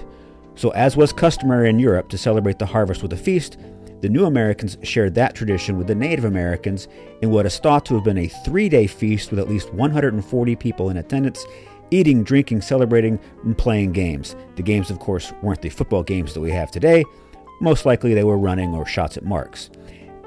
So, 0.57 0.71
as 0.71 0.97
was 0.97 1.13
customary 1.13 1.69
in 1.69 1.79
Europe 1.79 2.09
to 2.11 2.19
celebrate 2.19 2.59
the 2.59 2.67
harvest 2.67 3.03
with 3.03 3.13
a 3.13 3.17
feast, 3.17 3.59
the 4.01 4.09
New 4.09 4.27
Americans 4.27 4.77
shared 4.83 5.15
that 5.15 5.35
tradition 5.35 5.79
with 5.79 5.87
the 5.87 5.95
Native 5.95 6.27
Americans 6.27 6.89
in 7.23 7.31
what 7.31 7.47
is 7.47 7.59
thought 7.59 7.87
to 7.87 7.95
have 7.95 8.05
been 8.05 8.19
a 8.19 8.29
three 8.29 8.69
day 8.69 8.87
feast 8.87 9.31
with 9.31 9.41
at 9.41 9.49
least 9.49 9.73
140 9.73 10.57
people 10.57 10.91
in 10.91 10.99
attendance, 10.99 11.45
eating, 11.91 12.23
drinking, 12.23 12.61
celebrating, 12.61 13.19
and 13.45 13.57
playing 13.57 13.93
games. 13.93 14.37
The 14.57 14.63
games, 14.63 14.91
of 14.91 14.99
course, 14.99 15.33
weren't 15.43 15.63
the 15.63 15.71
football 15.71 16.03
games 16.03 16.35
that 16.35 16.41
we 16.41 16.51
have 16.51 16.71
today. 16.71 17.05
Most 17.61 17.87
likely 17.87 18.15
they 18.15 18.25
were 18.25 18.39
running 18.39 18.75
or 18.75 18.85
shots 18.85 19.17
at 19.17 19.25
marks. 19.25 19.71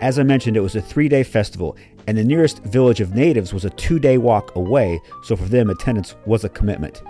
As 0.01 0.19
I 0.19 0.23
mentioned, 0.23 0.57
it 0.57 0.61
was 0.61 0.75
a 0.75 0.81
three 0.81 1.07
day 1.07 1.23
festival, 1.23 1.77
and 2.07 2.17
the 2.17 2.23
nearest 2.23 2.63
village 2.63 2.99
of 2.99 3.15
natives 3.15 3.53
was 3.53 3.63
a 3.63 3.69
two 3.71 3.99
day 3.99 4.17
walk 4.17 4.55
away, 4.55 4.99
so 5.23 5.35
for 5.35 5.45
them, 5.45 5.69
attendance 5.69 6.15
was 6.25 6.43
a 6.43 6.49
commitment. 6.49 7.01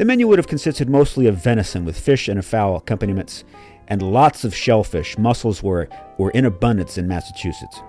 The 0.00 0.06
menu 0.06 0.26
would 0.28 0.38
have 0.38 0.48
consisted 0.48 0.88
mostly 0.88 1.26
of 1.26 1.36
venison 1.36 1.84
with 1.84 2.00
fish 2.00 2.26
and 2.26 2.42
fowl 2.42 2.76
accompaniments, 2.76 3.44
and 3.86 4.00
lots 4.00 4.44
of 4.44 4.56
shellfish. 4.56 5.18
Mussels 5.18 5.62
were, 5.62 5.90
were 6.16 6.30
in 6.30 6.46
abundance 6.46 6.96
in 6.96 7.06
Massachusetts. 7.06 7.82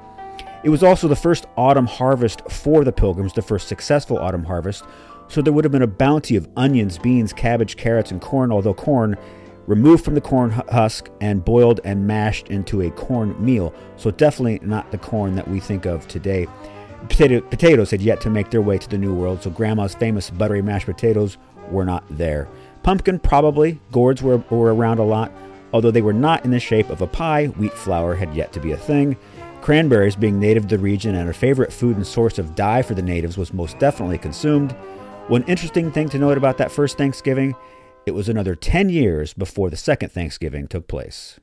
It 0.66 0.68
was 0.68 0.84
also 0.84 1.08
the 1.08 1.16
first 1.16 1.46
autumn 1.56 1.86
harvest 1.86 2.42
for 2.52 2.84
the 2.84 2.92
Pilgrims, 2.92 3.32
the 3.32 3.42
first 3.42 3.70
successful 3.70 4.18
autumn 4.18 4.44
harvest, 4.44 4.84
so 5.30 5.42
there 5.42 5.54
would 5.54 5.64
have 5.64 5.72
been 5.72 5.84
a 5.84 5.88
bounty 5.88 6.36
of 6.36 6.50
onions, 6.58 6.98
beans, 6.98 7.32
cabbage, 7.32 7.78
carrots, 7.78 8.12
and 8.12 8.20
corn, 8.20 8.52
although 8.52 8.74
corn 8.74 9.16
removed 9.66 10.04
from 10.04 10.16
the 10.16 10.20
corn 10.20 10.50
husk 10.50 11.10
and 11.22 11.46
boiled 11.46 11.80
and 11.86 12.06
mashed 12.06 12.50
into 12.50 12.82
a 12.82 12.92
corn 12.92 13.42
meal. 13.42 13.74
So, 13.96 14.12
definitely 14.12 14.60
not 14.68 14.92
the 14.92 14.98
corn 14.98 15.36
that 15.36 15.48
we 15.48 15.62
think 15.62 15.86
of 15.86 16.10
today. 16.10 16.46
Potato, 17.08 17.40
potatoes 17.40 17.90
had 17.90 18.02
yet 18.02 18.20
to 18.20 18.30
make 18.30 18.52
their 18.52 18.62
way 18.62 18.78
to 18.78 18.90
the 18.90 18.98
New 18.98 19.14
World, 19.14 19.44
so 19.44 19.50
Grandma's 19.50 19.96
famous 19.96 20.30
buttery 20.30 20.62
mashed 20.62 20.88
potatoes 20.88 21.38
were 21.72 21.86
not 21.86 22.04
there. 22.10 22.48
Pumpkin, 22.84 23.20
probably. 23.20 23.80
Gourds 23.92 24.22
were, 24.22 24.38
were 24.50 24.74
around 24.74 25.00
a 25.00 25.04
lot. 25.04 25.32
Although 25.74 25.92
they 25.92 26.02
were 26.02 26.14
not 26.14 26.44
in 26.44 26.52
the 26.52 26.60
shape 26.60 26.90
of 26.90 27.02
a 27.02 27.08
pie, 27.08 27.48
wheat 27.48 27.74
flour 27.74 28.16
had 28.16 28.34
yet 28.36 28.52
to 28.54 28.60
be 28.60 28.72
a 28.72 28.78
thing. 28.78 29.18
Cranberries, 29.62 30.16
being 30.16 30.40
native 30.40 30.64
to 30.64 30.78
the 30.78 30.84
region 30.84 31.16
and 31.16 31.30
a 31.30 31.34
favorite 31.34 31.72
food 31.72 31.96
and 31.96 32.06
source 32.06 32.40
of 32.40 32.56
dye 32.56 32.82
for 32.82 32.96
the 32.96 33.02
natives, 33.02 33.38
was 33.38 33.54
most 33.54 33.78
definitely 33.80 34.18
consumed. 34.18 34.72
One 35.28 35.44
interesting 35.44 35.92
thing 35.92 36.10
to 36.10 36.20
note 36.20 36.38
about 36.38 36.58
that 36.58 36.72
first 36.72 36.98
Thanksgiving 36.98 37.56
it 38.06 38.12
was 38.12 38.28
another 38.28 38.56
10 38.56 38.90
years 38.90 39.34
before 39.34 39.70
the 39.70 39.78
second 39.78 40.10
Thanksgiving 40.10 40.68
took 40.68 40.88
place. 40.88 41.40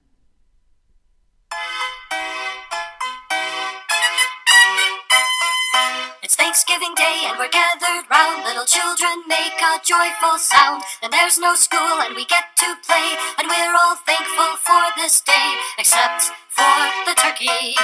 Round. 8.11 8.45
Little 8.45 8.65
children 8.65 9.25
make 9.29 9.57
a 9.61 9.81
joyful 9.85 10.39
sound. 10.39 10.83
And 11.03 11.13
there's 11.13 11.39
no 11.39 11.55
school 11.55 12.01
and 12.03 12.17
we 12.17 12.25
get 12.25 12.57
to 12.65 12.69
play. 12.85 13.17
And 13.39 13.49
we're 13.49 13.75
all 13.77 13.97
thankful 14.05 14.57
for 14.61 14.83
this 14.97 15.21
day, 15.21 15.49
except 15.79 16.33
for 16.49 16.79
the 17.07 17.15
turkey. 17.15 17.77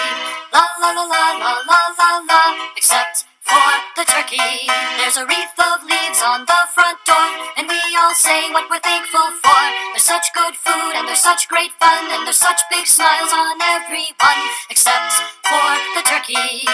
La 0.53 0.65
la 0.81 0.91
la 0.93 1.05
la 1.05 1.25
la 1.39 1.53
la 1.69 1.81
la 1.99 2.11
la. 2.25 2.43
Except 2.77 3.25
for 3.45 3.71
the 3.97 4.05
turkey. 4.09 4.67
There's 4.97 5.21
a 5.21 5.27
wreath 5.29 5.57
of 5.61 5.85
leaves 5.85 6.21
on 6.25 6.49
the 6.49 6.61
front 6.73 6.97
door, 7.05 7.29
and 7.57 7.69
we 7.69 7.81
all 8.01 8.17
say 8.17 8.49
what 8.51 8.69
we're 8.73 8.81
thankful 8.81 9.29
for. 9.45 9.63
There's 9.93 10.09
such 10.09 10.33
good 10.33 10.57
food, 10.57 10.93
and 10.97 11.07
there's 11.07 11.21
such 11.21 11.49
great 11.49 11.73
fun, 11.77 12.09
and 12.09 12.25
there's 12.25 12.41
such 12.41 12.61
big 12.73 12.87
smiles 12.87 13.33
on 13.33 13.61
everyone, 13.61 14.41
except 14.73 15.13
for 15.45 15.69
the 15.93 16.03
turkey. 16.09 16.65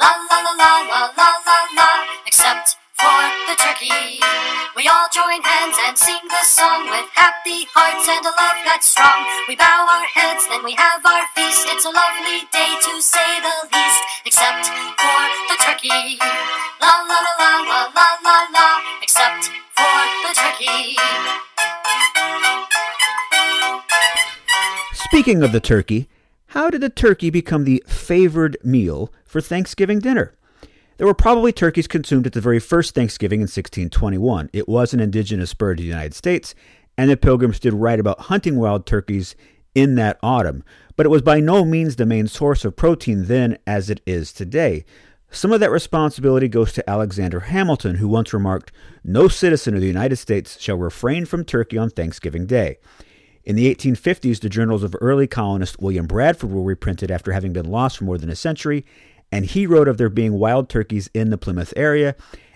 La 0.00 0.10
la 0.30 0.38
la 0.40 0.52
la 0.56 0.72
la 0.88 1.02
la 1.12 1.30
la 1.46 1.58
la, 1.76 1.90
except 2.26 2.76
for 2.96 3.20
the 3.48 3.56
turkey. 3.60 4.20
We 4.76 4.88
all 4.88 5.08
join 5.12 5.40
hands 5.44 5.76
and 5.84 5.96
sing 5.96 6.20
this 6.28 6.48
song 6.48 6.88
with 6.88 7.08
happy 7.12 7.68
hearts 7.72 8.08
and 8.08 8.24
a 8.24 8.32
love 8.32 8.60
that's 8.64 8.88
strong. 8.88 9.20
We 9.48 9.56
bow 9.56 9.84
our 9.84 10.08
heads, 10.08 10.48
then 10.48 10.64
we 10.64 10.72
have 10.76 11.04
our 11.04 11.24
feast. 11.36 11.68
It's 11.68 11.84
a 11.84 11.92
lovely 11.92 12.48
day 12.52 12.72
to 12.72 12.92
say 13.00 13.28
the 13.44 13.56
least, 13.68 14.02
except 14.24 14.72
for 14.96 15.20
the 15.52 15.56
turkey. 15.60 16.16
La 16.80 17.04
la 17.04 17.18
la 17.20 17.32
la 17.36 17.52
la 17.68 17.80
la 17.92 18.08
la 18.24 18.38
la, 18.52 18.68
except 19.04 19.52
for 19.76 19.96
the 20.24 20.32
turkey. 20.32 20.96
Speaking 25.08 25.42
of 25.42 25.52
the 25.52 25.60
turkey, 25.60 26.08
how 26.56 26.70
did 26.70 26.80
the 26.80 26.88
turkey 26.88 27.28
become 27.28 27.64
the 27.64 27.84
favored 27.86 28.56
meal 28.64 29.12
for 29.24 29.40
Thanksgiving 29.40 29.98
dinner? 29.98 30.35
There 30.98 31.06
were 31.06 31.14
probably 31.14 31.52
turkeys 31.52 31.86
consumed 31.86 32.26
at 32.26 32.32
the 32.32 32.40
very 32.40 32.58
first 32.58 32.94
Thanksgiving 32.94 33.40
in 33.40 33.44
1621. 33.44 34.48
It 34.54 34.66
was 34.66 34.94
an 34.94 35.00
indigenous 35.00 35.52
bird 35.52 35.78
of 35.78 35.82
the 35.82 35.88
United 35.88 36.14
States, 36.14 36.54
and 36.96 37.10
the 37.10 37.18
pilgrims 37.18 37.60
did 37.60 37.74
write 37.74 38.00
about 38.00 38.20
hunting 38.20 38.56
wild 38.56 38.86
turkeys 38.86 39.36
in 39.74 39.96
that 39.96 40.18
autumn. 40.22 40.64
But 40.96 41.04
it 41.04 41.10
was 41.10 41.20
by 41.20 41.38
no 41.40 41.66
means 41.66 41.96
the 41.96 42.06
main 42.06 42.28
source 42.28 42.64
of 42.64 42.76
protein 42.76 43.26
then 43.26 43.58
as 43.66 43.90
it 43.90 44.00
is 44.06 44.32
today. 44.32 44.86
Some 45.30 45.52
of 45.52 45.60
that 45.60 45.70
responsibility 45.70 46.48
goes 46.48 46.72
to 46.72 46.88
Alexander 46.88 47.40
Hamilton, 47.40 47.96
who 47.96 48.08
once 48.08 48.32
remarked, 48.32 48.72
No 49.04 49.28
citizen 49.28 49.74
of 49.74 49.82
the 49.82 49.86
United 49.86 50.16
States 50.16 50.58
shall 50.58 50.78
refrain 50.78 51.26
from 51.26 51.44
turkey 51.44 51.76
on 51.76 51.90
Thanksgiving 51.90 52.46
Day. 52.46 52.78
In 53.44 53.54
the 53.54 53.72
1850s, 53.72 54.40
the 54.40 54.48
journals 54.48 54.82
of 54.82 54.96
early 55.00 55.26
colonist 55.26 55.80
William 55.80 56.06
Bradford 56.06 56.50
were 56.50 56.62
reprinted 56.62 57.10
after 57.10 57.32
having 57.32 57.52
been 57.52 57.70
lost 57.70 57.98
for 57.98 58.04
more 58.04 58.16
than 58.18 58.30
a 58.30 58.34
century, 58.34 58.84
and 59.30 59.46
he 59.46 59.66
wrote 59.66 59.88
of 59.88 59.98
there 59.98 60.08
being 60.08 60.38
wild 60.38 60.68
turkeys 60.68 61.08
in 61.14 61.30
the 61.30 61.38
Plymouth 61.38 61.72
area. 61.76 62.14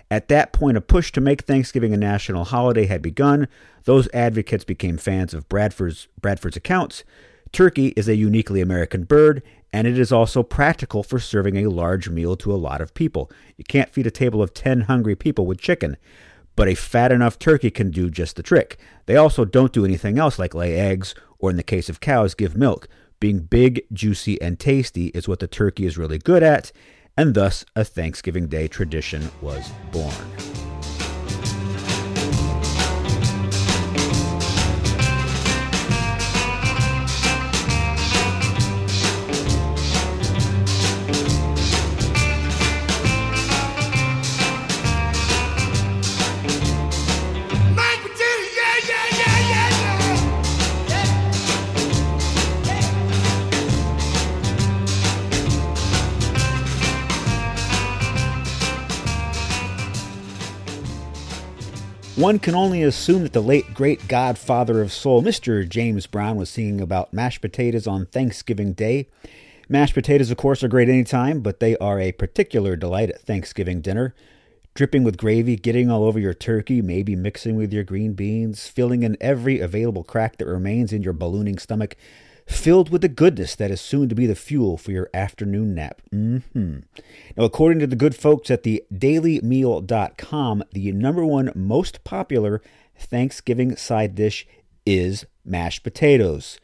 At 0.09 0.27
that 0.27 0.51
point, 0.51 0.77
a 0.77 0.81
push 0.81 1.11
to 1.13 1.21
make 1.21 1.43
Thanksgiving 1.43 1.93
a 1.93 1.97
national 1.97 2.45
holiday 2.45 2.85
had 2.85 3.01
begun. 3.01 3.47
Those 3.85 4.09
advocates 4.13 4.65
became 4.65 4.97
fans 4.97 5.33
of 5.33 5.47
Bradford's, 5.47 6.07
Bradford's 6.19 6.57
accounts. 6.57 7.03
Turkey 7.51 7.87
is 7.97 8.07
a 8.07 8.15
uniquely 8.15 8.61
American 8.61 9.03
bird, 9.03 9.41
and 9.73 9.87
it 9.87 9.97
is 9.97 10.11
also 10.11 10.43
practical 10.43 11.03
for 11.03 11.19
serving 11.19 11.57
a 11.57 11.69
large 11.69 12.09
meal 12.09 12.35
to 12.37 12.51
a 12.51 12.55
lot 12.55 12.81
of 12.81 12.93
people. 12.93 13.31
You 13.57 13.63
can't 13.63 13.89
feed 13.89 14.07
a 14.07 14.11
table 14.11 14.41
of 14.41 14.53
10 14.53 14.81
hungry 14.81 15.15
people 15.15 15.45
with 15.45 15.59
chicken, 15.59 15.97
but 16.55 16.67
a 16.67 16.75
fat 16.75 17.11
enough 17.11 17.39
turkey 17.39 17.71
can 17.71 17.89
do 17.89 18.09
just 18.09 18.35
the 18.35 18.43
trick. 18.43 18.77
They 19.05 19.15
also 19.15 19.45
don't 19.45 19.73
do 19.73 19.85
anything 19.85 20.19
else 20.19 20.37
like 20.37 20.53
lay 20.53 20.75
eggs, 20.75 21.15
or 21.39 21.49
in 21.49 21.57
the 21.57 21.63
case 21.63 21.89
of 21.89 22.01
cows, 22.01 22.33
give 22.33 22.55
milk. 22.55 22.87
Being 23.21 23.41
big, 23.41 23.83
juicy, 23.93 24.41
and 24.41 24.59
tasty 24.59 25.09
is 25.09 25.27
what 25.27 25.39
the 25.39 25.47
turkey 25.47 25.85
is 25.85 25.95
really 25.95 26.17
good 26.17 26.41
at, 26.41 26.71
and 27.15 27.35
thus 27.35 27.63
a 27.75 27.85
Thanksgiving 27.85 28.47
Day 28.47 28.67
tradition 28.67 29.29
was 29.41 29.69
born. 29.91 30.50
One 62.21 62.37
can 62.37 62.53
only 62.53 62.83
assume 62.83 63.23
that 63.23 63.33
the 63.33 63.41
late 63.41 63.73
great 63.73 64.07
godfather 64.07 64.79
of 64.79 64.93
soul, 64.93 65.23
Mr. 65.23 65.67
James 65.67 66.05
Brown, 66.05 66.35
was 66.35 66.51
singing 66.51 66.79
about 66.79 67.11
mashed 67.11 67.41
potatoes 67.41 67.87
on 67.87 68.05
Thanksgiving 68.05 68.73
Day. 68.73 69.07
Mashed 69.67 69.95
potatoes, 69.95 70.29
of 70.29 70.37
course, 70.37 70.63
are 70.63 70.67
great 70.67 70.87
anytime, 70.87 71.39
but 71.39 71.59
they 71.59 71.75
are 71.77 71.99
a 71.99 72.11
particular 72.11 72.75
delight 72.75 73.09
at 73.09 73.23
Thanksgiving 73.23 73.81
dinner. 73.81 74.13
Dripping 74.75 75.03
with 75.03 75.17
gravy, 75.17 75.55
getting 75.55 75.89
all 75.89 76.03
over 76.03 76.19
your 76.19 76.35
turkey, 76.35 76.79
maybe 76.79 77.15
mixing 77.15 77.55
with 77.55 77.73
your 77.73 77.83
green 77.83 78.13
beans, 78.13 78.67
filling 78.67 79.01
in 79.01 79.17
every 79.19 79.59
available 79.59 80.03
crack 80.03 80.37
that 80.37 80.45
remains 80.45 80.93
in 80.93 81.01
your 81.01 81.13
ballooning 81.13 81.57
stomach, 81.57 81.97
filled 82.47 82.89
with 82.89 83.01
the 83.01 83.09
goodness 83.09 83.55
that 83.55 83.71
is 83.71 83.81
soon 83.81 84.09
to 84.09 84.15
be 84.15 84.25
the 84.25 84.35
fuel 84.35 84.77
for 84.77 84.91
your 84.91 85.09
afternoon 85.13 85.75
nap. 85.75 86.01
Mm-hmm. 86.13 86.79
Now, 87.37 87.43
according 87.43 87.79
to 87.79 87.87
the 87.87 87.95
good 87.95 88.15
folks 88.15 88.51
at 88.51 88.63
the 88.63 88.83
dailymeal.com, 88.93 90.63
the 90.71 90.91
number 90.91 91.25
one 91.25 91.51
most 91.55 92.03
popular 92.03 92.61
Thanksgiving 92.97 93.75
side 93.75 94.15
dish 94.15 94.47
is 94.85 95.25
mashed 95.43 95.83
potatoes. 95.83 96.59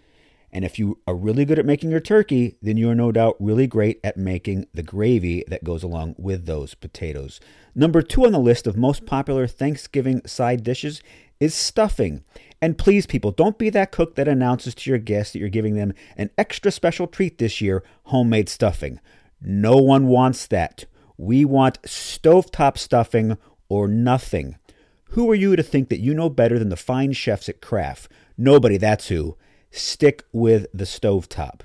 And 0.51 0.63
if 0.63 0.79
you 0.79 0.99
are 1.05 1.15
really 1.15 1.45
good 1.45 1.59
at 1.59 1.65
making 1.65 1.91
your 1.91 1.99
turkey, 1.99 2.55
then 2.61 2.77
you 2.77 2.89
are 2.89 2.95
no 2.95 3.11
doubt 3.11 3.35
really 3.39 3.67
great 3.67 3.99
at 4.03 4.17
making 4.17 4.67
the 4.73 4.83
gravy 4.83 5.43
that 5.49 5.63
goes 5.63 5.83
along 5.83 6.15
with 6.17 6.45
those 6.45 6.73
potatoes. 6.73 7.39
Number 7.75 8.01
two 8.01 8.25
on 8.25 8.31
the 8.31 8.39
list 8.39 8.65
of 8.65 8.77
most 8.77 9.05
popular 9.05 9.45
Thanksgiving 9.45 10.25
side 10.25 10.63
dishes 10.63 11.01
is 11.39 11.53
stuffing. 11.53 12.23
And 12.61 12.77
please, 12.77 13.05
people, 13.05 13.31
don't 13.31 13.57
be 13.57 13.69
that 13.69 13.91
cook 13.91 14.15
that 14.15 14.27
announces 14.27 14.73
to 14.75 14.89
your 14.89 14.99
guests 14.99 15.33
that 15.33 15.39
you're 15.39 15.49
giving 15.49 15.75
them 15.75 15.93
an 16.15 16.31
extra 16.37 16.71
special 16.71 17.07
treat 17.07 17.37
this 17.37 17.61
year 17.61 17.83
homemade 18.05 18.49
stuffing. 18.49 18.99
No 19.41 19.77
one 19.77 20.07
wants 20.07 20.47
that. 20.47 20.85
We 21.17 21.45
want 21.45 21.81
stovetop 21.83 22.77
stuffing 22.77 23.37
or 23.69 23.87
nothing. 23.87 24.57
Who 25.11 25.29
are 25.29 25.35
you 25.35 25.55
to 25.55 25.63
think 25.63 25.89
that 25.89 25.99
you 25.99 26.13
know 26.13 26.29
better 26.29 26.57
than 26.59 26.69
the 26.69 26.75
fine 26.75 27.13
chefs 27.13 27.47
at 27.47 27.61
Kraft? 27.61 28.11
Nobody, 28.37 28.77
that's 28.77 29.07
who. 29.07 29.37
Stick 29.71 30.23
with 30.31 30.67
the 30.73 30.83
stovetop. 30.85 31.61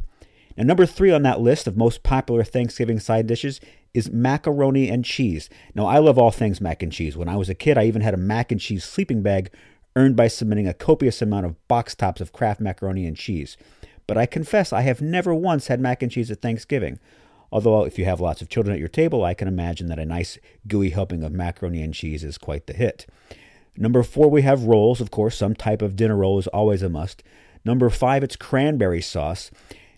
Now, 0.57 0.65
number 0.65 0.87
three 0.87 1.11
on 1.11 1.23
that 1.23 1.41
list 1.41 1.67
of 1.67 1.77
most 1.77 2.03
popular 2.03 2.45
Thanksgiving 2.45 3.01
side 3.01 3.27
dishes 3.27 3.61
is 3.95 4.11
macaroni 4.11 4.89
and 4.89 5.05
cheese. 5.05 5.49
Now, 5.75 5.87
I 5.87 5.99
love 5.99 6.19
all 6.19 6.31
things 6.31 6.61
mac 6.61 6.83
and 6.83 6.93
cheese. 6.93 7.17
When 7.17 7.29
I 7.29 7.37
was 7.37 7.49
a 7.49 7.55
kid, 7.55 7.79
I 7.79 7.85
even 7.85 8.03
had 8.03 8.15
a 8.15 8.19
mac 8.19 8.53
and 8.53 8.61
cheese 8.61 8.85
sleeping 8.85 9.23
bag 9.23 9.51
earned 9.97 10.17
by 10.17 10.29
submitting 10.29 10.67
a 10.67 10.75
copious 10.75 11.23
amount 11.23 11.47
of 11.47 11.69
box 11.69 11.95
tops 11.95 12.21
of 12.21 12.33
Kraft 12.33 12.61
macaroni 12.61 13.07
and 13.07 13.17
cheese. 13.17 13.57
But 14.07 14.19
I 14.19 14.27
confess 14.27 14.73
I 14.73 14.83
have 14.83 15.01
never 15.01 15.35
once 15.35 15.69
had 15.69 15.81
mac 15.81 16.03
and 16.03 16.11
cheese 16.11 16.31
at 16.31 16.43
Thanksgiving. 16.43 16.99
Although, 17.51 17.85
if 17.85 17.99
you 17.99 18.07
have 18.07 18.21
lots 18.21 18.41
of 18.41 18.49
children 18.49 18.73
at 18.73 18.81
your 18.81 18.89
table, 18.89 19.25
I 19.25 19.35
can 19.35 19.47
imagine 19.47 19.89
that 19.89 19.99
a 19.99 20.07
nice 20.07 20.39
gooey 20.67 20.91
helping 20.91 21.23
of 21.23 21.33
macaroni 21.33 21.83
and 21.83 21.93
cheese 21.93 22.25
is 22.25 22.39
quite 22.39 22.67
the 22.67 22.73
hit. 22.73 23.07
Number 23.77 24.03
four, 24.03 24.31
we 24.31 24.43
have 24.43 24.65
rolls. 24.65 25.01
Of 25.01 25.11
course, 25.11 25.37
some 25.37 25.55
type 25.55 25.83
of 25.83 25.97
dinner 25.97 26.17
roll 26.17 26.39
is 26.39 26.47
always 26.49 26.83
a 26.83 26.89
must. 26.89 27.23
Number 27.65 27.91
five, 27.91 28.25
it's 28.25 28.37
cranberry 28.37 29.03
sauce. 29.03 29.51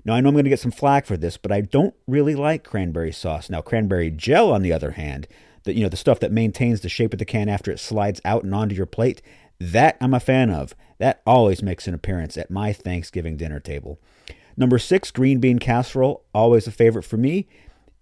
Now, 0.04 0.14
I 0.14 0.20
know 0.20 0.28
I'm 0.28 0.34
going 0.34 0.44
to 0.44 0.50
get 0.50 0.60
some 0.60 0.70
flack 0.70 1.06
for 1.06 1.16
this, 1.16 1.36
but 1.36 1.50
I 1.50 1.62
don't 1.62 1.94
really 2.06 2.34
like 2.34 2.62
cranberry 2.62 3.12
sauce. 3.12 3.48
Now, 3.48 3.62
cranberry 3.62 4.10
gel, 4.10 4.52
on 4.52 4.62
the 4.62 4.72
other 4.72 4.92
hand, 4.92 5.26
the, 5.62 5.74
you 5.74 5.82
know, 5.82 5.88
the 5.88 5.96
stuff 5.96 6.20
that 6.20 6.30
maintains 6.30 6.82
the 6.82 6.88
shape 6.88 7.12
of 7.12 7.18
the 7.18 7.24
can 7.24 7.48
after 7.48 7.70
it 7.70 7.80
slides 7.80 8.20
out 8.24 8.44
and 8.44 8.54
onto 8.54 8.74
your 8.74 8.84
plate, 8.84 9.22
that 9.73 9.97
I'm 10.00 10.14
a 10.14 10.21
fan 10.21 10.50
of. 10.50 10.75
That 10.99 11.23
always 11.26 11.62
makes 11.62 11.87
an 11.87 11.94
appearance 11.94 12.37
at 12.37 12.50
my 12.50 12.73
Thanksgiving 12.73 13.37
dinner 13.37 13.61
table. 13.61 13.99
Number 14.56 14.78
six, 14.78 15.11
green 15.11 15.40
bean 15.40 15.59
casserole, 15.59 16.25
always 16.33 16.66
a 16.66 16.73
favorite 16.73 17.02
for 17.02 17.16
me. 17.16 17.49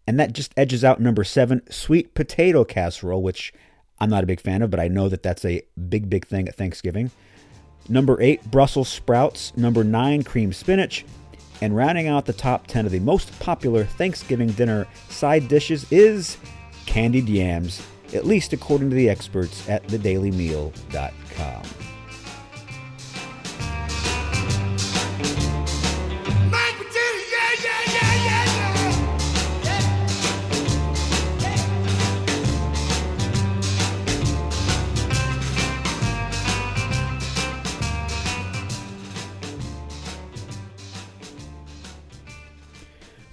And 0.07 0.19
that 0.19 0.33
just 0.33 0.53
edges 0.57 0.85
out 0.85 1.01
number 1.01 1.25
seven, 1.25 1.63
sweet 1.71 2.15
potato 2.15 2.65
casserole, 2.65 3.23
which 3.23 3.53
I'm 4.01 4.11
not 4.11 4.25
a 4.25 4.27
big 4.27 4.41
fan 4.41 4.63
of, 4.63 4.71
but 4.71 4.81
I 4.81 4.89
know 4.89 5.09
that 5.09 5.23
that's 5.23 5.45
a 5.45 5.63
big, 5.89 6.11
big 6.11 6.27
thing 6.27 6.49
at 6.49 6.57
Thanksgiving. 6.57 7.11
Number 7.89 8.21
eight, 8.21 8.51
Brussels 8.51 8.89
sprouts. 8.89 9.57
Number 9.57 9.85
nine, 9.85 10.25
cream 10.25 10.53
spinach. 10.53 11.05
And 11.61 11.77
rounding 11.77 12.09
out 12.09 12.27
the 12.27 12.33
top 12.33 12.67
10 12.67 12.87
of 12.87 12.93
the 12.93 12.99
most 12.99 13.39
popular 13.39 13.85
Thanksgiving 13.85 14.49
dinner 14.49 14.89
side 15.09 15.47
dishes 15.47 15.91
is 15.93 16.37
candied 16.87 17.29
yams, 17.29 17.87
at 18.15 18.27
least 18.27 18.53
according 18.53 18.91
to 18.91 18.97
the 18.97 19.09
experts 19.09 19.69
at 19.69 19.87
thedailymeal.com. 19.87 21.92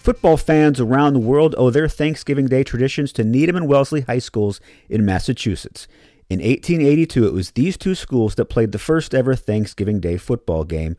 Football 0.09 0.37
fans 0.37 0.79
around 0.79 1.13
the 1.13 1.19
world 1.19 1.53
owe 1.55 1.69
their 1.69 1.87
Thanksgiving 1.87 2.47
Day 2.47 2.63
traditions 2.63 3.13
to 3.13 3.23
Needham 3.23 3.55
and 3.55 3.67
Wellesley 3.67 4.01
High 4.01 4.17
Schools 4.17 4.59
in 4.89 5.05
Massachusetts. 5.05 5.87
In 6.31 6.39
1882, 6.39 7.27
it 7.27 7.31
was 7.31 7.51
these 7.51 7.77
two 7.77 7.93
schools 7.93 8.33
that 8.33 8.45
played 8.45 8.71
the 8.71 8.79
first 8.79 9.13
ever 9.13 9.35
Thanksgiving 9.35 9.99
Day 9.99 10.17
football 10.17 10.63
game, 10.63 10.97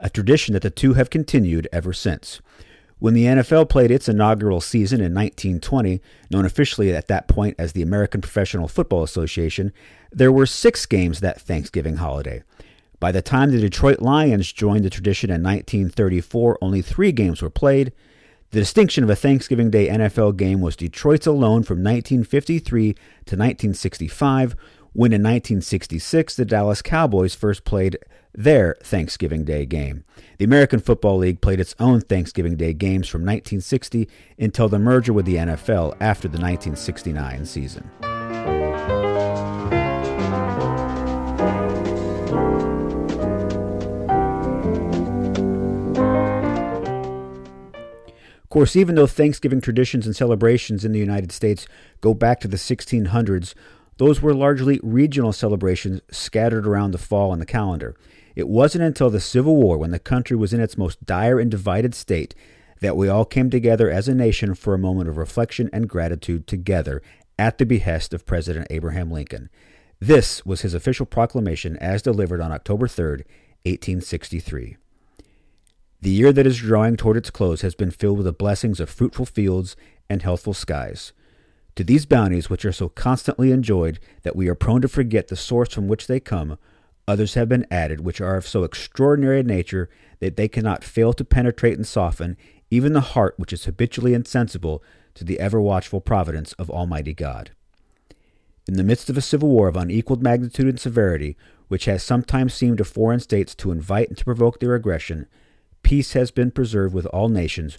a 0.00 0.10
tradition 0.10 0.52
that 0.52 0.60
the 0.60 0.68
two 0.68 0.92
have 0.92 1.08
continued 1.08 1.68
ever 1.72 1.94
since. 1.94 2.42
When 2.98 3.14
the 3.14 3.24
NFL 3.24 3.70
played 3.70 3.90
its 3.90 4.10
inaugural 4.10 4.60
season 4.60 4.98
in 4.98 5.14
1920, 5.14 6.02
known 6.30 6.44
officially 6.44 6.94
at 6.94 7.08
that 7.08 7.28
point 7.28 7.56
as 7.58 7.72
the 7.72 7.80
American 7.80 8.20
Professional 8.20 8.68
Football 8.68 9.02
Association, 9.02 9.72
there 10.12 10.30
were 10.30 10.44
six 10.44 10.84
games 10.84 11.20
that 11.20 11.40
Thanksgiving 11.40 11.96
holiday. 11.96 12.42
By 12.98 13.10
the 13.10 13.22
time 13.22 13.52
the 13.52 13.58
Detroit 13.58 14.02
Lions 14.02 14.52
joined 14.52 14.84
the 14.84 14.90
tradition 14.90 15.30
in 15.30 15.42
1934, 15.42 16.58
only 16.60 16.82
three 16.82 17.10
games 17.10 17.40
were 17.40 17.48
played. 17.48 17.94
The 18.52 18.58
distinction 18.58 19.04
of 19.04 19.10
a 19.10 19.14
Thanksgiving 19.14 19.70
Day 19.70 19.86
NFL 19.86 20.36
game 20.36 20.60
was 20.60 20.74
Detroit's 20.74 21.28
alone 21.28 21.62
from 21.62 21.84
1953 21.84 22.94
to 22.94 23.36
1965, 23.36 24.56
when 24.92 25.12
in 25.12 25.22
1966 25.22 26.34
the 26.34 26.44
Dallas 26.44 26.82
Cowboys 26.82 27.36
first 27.36 27.62
played 27.64 27.96
their 28.34 28.76
Thanksgiving 28.82 29.44
Day 29.44 29.66
game. 29.66 30.02
The 30.38 30.46
American 30.46 30.80
Football 30.80 31.18
League 31.18 31.40
played 31.40 31.60
its 31.60 31.76
own 31.78 32.00
Thanksgiving 32.00 32.56
Day 32.56 32.72
games 32.72 33.06
from 33.06 33.20
1960 33.20 34.08
until 34.36 34.68
the 34.68 34.80
merger 34.80 35.12
with 35.12 35.26
the 35.26 35.36
NFL 35.36 35.96
after 36.00 36.26
the 36.26 36.38
1969 36.38 37.46
season. 37.46 37.88
Of 48.50 48.54
course, 48.54 48.74
even 48.74 48.96
though 48.96 49.06
Thanksgiving 49.06 49.60
traditions 49.60 50.06
and 50.06 50.16
celebrations 50.16 50.84
in 50.84 50.90
the 50.90 50.98
United 50.98 51.30
States 51.30 51.68
go 52.00 52.14
back 52.14 52.40
to 52.40 52.48
the 52.48 52.56
1600s, 52.56 53.54
those 53.98 54.20
were 54.20 54.34
largely 54.34 54.80
regional 54.82 55.32
celebrations 55.32 56.00
scattered 56.10 56.66
around 56.66 56.90
the 56.90 56.98
fall 56.98 57.30
on 57.30 57.38
the 57.38 57.46
calendar. 57.46 57.94
It 58.34 58.48
wasn't 58.48 58.82
until 58.82 59.08
the 59.08 59.20
Civil 59.20 59.54
War, 59.54 59.78
when 59.78 59.92
the 59.92 60.00
country 60.00 60.36
was 60.36 60.52
in 60.52 60.60
its 60.60 60.76
most 60.76 61.06
dire 61.06 61.38
and 61.38 61.48
divided 61.48 61.94
state, 61.94 62.34
that 62.80 62.96
we 62.96 63.08
all 63.08 63.24
came 63.24 63.50
together 63.50 63.88
as 63.88 64.08
a 64.08 64.16
nation 64.16 64.56
for 64.56 64.74
a 64.74 64.78
moment 64.78 65.08
of 65.08 65.16
reflection 65.16 65.70
and 65.72 65.88
gratitude 65.88 66.48
together 66.48 67.00
at 67.38 67.58
the 67.58 67.64
behest 67.64 68.12
of 68.12 68.26
President 68.26 68.66
Abraham 68.68 69.12
Lincoln. 69.12 69.48
This 70.00 70.44
was 70.44 70.62
his 70.62 70.74
official 70.74 71.06
proclamation 71.06 71.76
as 71.76 72.02
delivered 72.02 72.40
on 72.40 72.50
October 72.50 72.88
3, 72.88 73.22
1863. 73.62 74.76
The 76.02 76.10
year 76.10 76.32
that 76.32 76.46
is 76.46 76.58
drawing 76.58 76.96
toward 76.96 77.18
its 77.18 77.30
close 77.30 77.60
has 77.60 77.74
been 77.74 77.90
filled 77.90 78.18
with 78.18 78.24
the 78.24 78.32
blessings 78.32 78.80
of 78.80 78.88
fruitful 78.88 79.26
fields 79.26 79.76
and 80.08 80.22
healthful 80.22 80.54
skies. 80.54 81.12
To 81.76 81.84
these 81.84 82.06
bounties, 82.06 82.48
which 82.48 82.64
are 82.64 82.72
so 82.72 82.88
constantly 82.88 83.52
enjoyed 83.52 84.00
that 84.22 84.34
we 84.34 84.48
are 84.48 84.54
prone 84.54 84.80
to 84.80 84.88
forget 84.88 85.28
the 85.28 85.36
source 85.36 85.72
from 85.72 85.88
which 85.88 86.06
they 86.06 86.18
come, 86.18 86.58
others 87.06 87.34
have 87.34 87.48
been 87.48 87.66
added 87.70 88.00
which 88.00 88.20
are 88.20 88.36
of 88.36 88.46
so 88.46 88.64
extraordinary 88.64 89.40
a 89.40 89.42
nature 89.42 89.90
that 90.20 90.36
they 90.36 90.48
cannot 90.48 90.84
fail 90.84 91.12
to 91.12 91.24
penetrate 91.24 91.76
and 91.76 91.86
soften 91.86 92.36
even 92.70 92.92
the 92.92 93.00
heart 93.00 93.34
which 93.36 93.52
is 93.52 93.64
habitually 93.64 94.14
insensible 94.14 94.82
to 95.14 95.24
the 95.24 95.40
ever 95.40 95.60
watchful 95.60 96.00
providence 96.00 96.52
of 96.54 96.70
Almighty 96.70 97.12
God. 97.12 97.50
In 98.68 98.74
the 98.74 98.84
midst 98.84 99.10
of 99.10 99.18
a 99.18 99.22
civil 99.22 99.48
war 99.48 99.68
of 99.68 99.76
unequaled 99.76 100.22
magnitude 100.22 100.68
and 100.68 100.78
severity, 100.78 101.36
which 101.68 101.86
has 101.86 102.02
sometimes 102.02 102.54
seemed 102.54 102.78
to 102.78 102.84
foreign 102.84 103.20
states 103.20 103.54
to 103.56 103.72
invite 103.72 104.08
and 104.08 104.16
to 104.16 104.24
provoke 104.24 104.60
their 104.60 104.74
aggression, 104.74 105.26
peace 105.90 106.12
has 106.12 106.30
been 106.30 106.52
preserved 106.52 106.94
with 106.94 107.06
all 107.06 107.28
nations, 107.28 107.76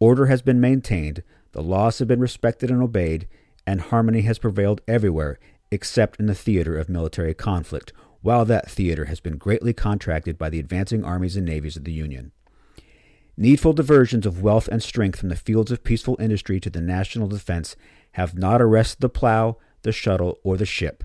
order 0.00 0.26
has 0.26 0.42
been 0.42 0.60
maintained, 0.60 1.22
the 1.52 1.62
laws 1.62 2.00
have 2.00 2.08
been 2.08 2.18
respected 2.18 2.72
and 2.72 2.82
obeyed, 2.82 3.28
and 3.64 3.82
harmony 3.82 4.22
has 4.22 4.36
prevailed 4.36 4.80
everywhere 4.88 5.38
except 5.70 6.18
in 6.18 6.26
the 6.26 6.34
theater 6.34 6.76
of 6.76 6.88
military 6.88 7.32
conflict, 7.32 7.92
while 8.20 8.44
that 8.44 8.68
theater 8.68 9.04
has 9.04 9.20
been 9.20 9.36
greatly 9.36 9.72
contracted 9.72 10.36
by 10.36 10.50
the 10.50 10.58
advancing 10.58 11.04
armies 11.04 11.36
and 11.36 11.46
navies 11.46 11.76
of 11.76 11.84
the 11.84 11.92
Union. 11.92 12.32
Needful 13.36 13.74
diversions 13.74 14.26
of 14.26 14.42
wealth 14.42 14.66
and 14.66 14.82
strength 14.82 15.20
from 15.20 15.28
the 15.28 15.36
fields 15.36 15.70
of 15.70 15.84
peaceful 15.84 16.16
industry 16.18 16.58
to 16.58 16.68
the 16.68 16.80
national 16.80 17.28
defense 17.28 17.76
have 18.14 18.36
not 18.36 18.60
arrested 18.60 19.00
the 19.00 19.08
plow, 19.08 19.56
the 19.82 19.92
shuttle, 19.92 20.40
or 20.42 20.56
the 20.56 20.66
ship. 20.66 21.04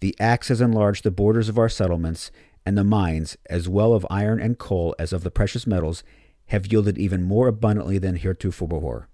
The 0.00 0.14
axe 0.20 0.48
has 0.48 0.60
enlarged 0.60 1.02
the 1.02 1.10
borders 1.10 1.48
of 1.48 1.56
our 1.56 1.70
settlements, 1.70 2.30
and 2.66 2.78
the 2.78 2.84
mines, 2.84 3.36
as 3.50 3.68
well 3.68 3.92
of 3.92 4.06
iron 4.10 4.40
and 4.40 4.58
coal 4.58 4.94
as 4.98 5.12
of 5.12 5.22
the 5.22 5.30
precious 5.30 5.66
metals, 5.66 6.02
have 6.46 6.66
yielded 6.66 6.98
even 6.98 7.22
more 7.22 7.48
abundantly 7.48 7.98
than 7.98 8.16
heretofore. 8.16 9.08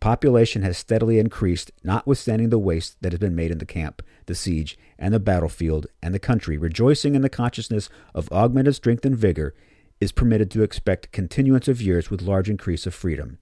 Population 0.00 0.62
has 0.62 0.76
steadily 0.76 1.20
increased, 1.20 1.70
notwithstanding 1.84 2.50
the 2.50 2.58
waste 2.58 2.96
that 3.02 3.12
has 3.12 3.20
been 3.20 3.36
made 3.36 3.52
in 3.52 3.58
the 3.58 3.64
camp, 3.64 4.02
the 4.26 4.34
siege, 4.34 4.76
and 4.98 5.14
the 5.14 5.20
battlefield, 5.20 5.86
and 6.02 6.12
the 6.12 6.18
country, 6.18 6.58
rejoicing 6.58 7.14
in 7.14 7.22
the 7.22 7.28
consciousness 7.28 7.88
of 8.12 8.30
augmented 8.32 8.74
strength 8.74 9.04
and 9.04 9.16
vigor, 9.16 9.54
is 10.00 10.10
permitted 10.10 10.50
to 10.50 10.64
expect 10.64 11.12
continuance 11.12 11.68
of 11.68 11.80
years 11.80 12.10
with 12.10 12.20
large 12.20 12.50
increase 12.50 12.84
of 12.84 12.94
freedom. 12.94 13.38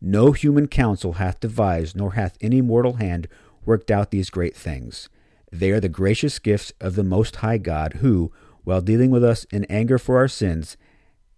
No 0.00 0.32
human 0.32 0.66
counsel 0.66 1.14
hath 1.14 1.40
devised, 1.40 1.94
nor 1.94 2.12
hath 2.12 2.38
any 2.40 2.62
mortal 2.62 2.94
hand 2.94 3.28
worked 3.66 3.90
out 3.90 4.10
these 4.10 4.30
great 4.30 4.56
things. 4.56 5.10
They 5.52 5.70
are 5.70 5.80
the 5.80 5.90
gracious 5.90 6.38
gifts 6.38 6.72
of 6.80 6.94
the 6.94 7.04
Most 7.04 7.36
High 7.36 7.58
God, 7.58 7.94
who, 8.00 8.32
while 8.64 8.80
dealing 8.80 9.10
with 9.10 9.24
us 9.24 9.44
in 9.52 9.64
anger 9.64 9.98
for 9.98 10.16
our 10.16 10.28
sins, 10.28 10.76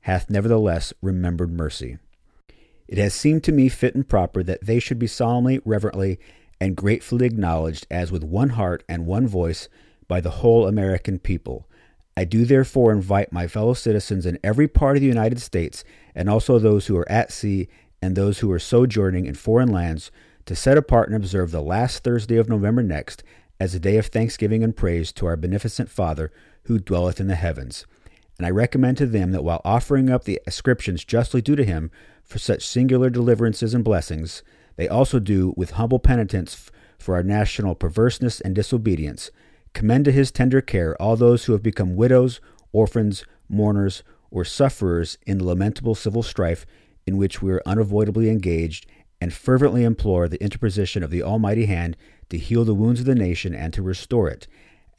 hath 0.00 0.28
nevertheless 0.28 0.92
remembered 1.00 1.50
mercy. 1.50 1.98
It 2.86 2.98
has 2.98 3.14
seemed 3.14 3.42
to 3.44 3.52
me 3.52 3.68
fit 3.68 3.94
and 3.94 4.06
proper 4.06 4.42
that 4.42 4.64
they 4.64 4.78
should 4.78 4.98
be 4.98 5.06
solemnly, 5.06 5.60
reverently, 5.64 6.18
and 6.60 6.76
gratefully 6.76 7.26
acknowledged 7.26 7.86
as 7.90 8.12
with 8.12 8.22
one 8.22 8.50
heart 8.50 8.84
and 8.88 9.06
one 9.06 9.26
voice 9.26 9.68
by 10.06 10.20
the 10.20 10.30
whole 10.30 10.66
American 10.66 11.18
people. 11.18 11.66
I 12.16 12.24
do 12.24 12.44
therefore 12.44 12.92
invite 12.92 13.32
my 13.32 13.48
fellow 13.48 13.74
citizens 13.74 14.26
in 14.26 14.38
every 14.44 14.68
part 14.68 14.96
of 14.96 15.00
the 15.00 15.08
United 15.08 15.40
States, 15.40 15.82
and 16.14 16.28
also 16.28 16.58
those 16.58 16.86
who 16.86 16.96
are 16.96 17.10
at 17.10 17.32
sea 17.32 17.68
and 18.00 18.14
those 18.14 18.40
who 18.40 18.52
are 18.52 18.58
sojourning 18.58 19.26
in 19.26 19.34
foreign 19.34 19.70
lands 19.70 20.12
to 20.46 20.54
set 20.54 20.76
apart 20.76 21.08
and 21.08 21.16
observe 21.16 21.50
the 21.50 21.62
last 21.62 22.04
Thursday 22.04 22.36
of 22.36 22.48
November 22.48 22.82
next 22.82 23.24
as 23.64 23.74
a 23.74 23.80
day 23.80 23.96
of 23.96 24.08
thanksgiving 24.08 24.62
and 24.62 24.76
praise 24.76 25.10
to 25.10 25.24
our 25.24 25.38
beneficent 25.38 25.88
Father 25.88 26.30
who 26.64 26.78
dwelleth 26.78 27.18
in 27.18 27.28
the 27.28 27.34
heavens. 27.34 27.86
And 28.36 28.46
I 28.46 28.50
recommend 28.50 28.98
to 28.98 29.06
them 29.06 29.32
that 29.32 29.42
while 29.42 29.62
offering 29.64 30.10
up 30.10 30.24
the 30.24 30.38
ascriptions 30.46 31.02
justly 31.02 31.40
due 31.40 31.56
to 31.56 31.64
him 31.64 31.90
for 32.22 32.38
such 32.38 32.66
singular 32.66 33.08
deliverances 33.08 33.72
and 33.72 33.82
blessings, 33.82 34.42
they 34.76 34.86
also 34.86 35.18
do 35.18 35.54
with 35.56 35.72
humble 35.72 35.98
penitence 35.98 36.70
for 36.98 37.14
our 37.14 37.22
national 37.22 37.74
perverseness 37.74 38.38
and 38.42 38.54
disobedience, 38.54 39.30
commend 39.72 40.04
to 40.04 40.12
his 40.12 40.30
tender 40.30 40.60
care 40.60 40.94
all 41.00 41.16
those 41.16 41.46
who 41.46 41.52
have 41.52 41.62
become 41.62 41.96
widows, 41.96 42.42
orphans, 42.70 43.24
mourners, 43.48 44.02
or 44.30 44.44
sufferers 44.44 45.16
in 45.26 45.38
the 45.38 45.44
lamentable 45.44 45.94
civil 45.94 46.22
strife 46.22 46.66
in 47.06 47.16
which 47.16 47.40
we 47.40 47.50
are 47.50 47.62
unavoidably 47.64 48.28
engaged, 48.28 48.84
and 49.20 49.32
fervently 49.32 49.84
implore 49.84 50.28
the 50.28 50.42
interposition 50.42 51.02
of 51.02 51.10
the 51.10 51.22
Almighty 51.22 51.66
hand 51.66 51.96
to 52.28 52.38
heal 52.38 52.64
the 52.64 52.74
wounds 52.74 53.00
of 53.00 53.06
the 53.06 53.14
nation 53.14 53.54
and 53.54 53.72
to 53.72 53.82
restore 53.82 54.28
it, 54.28 54.46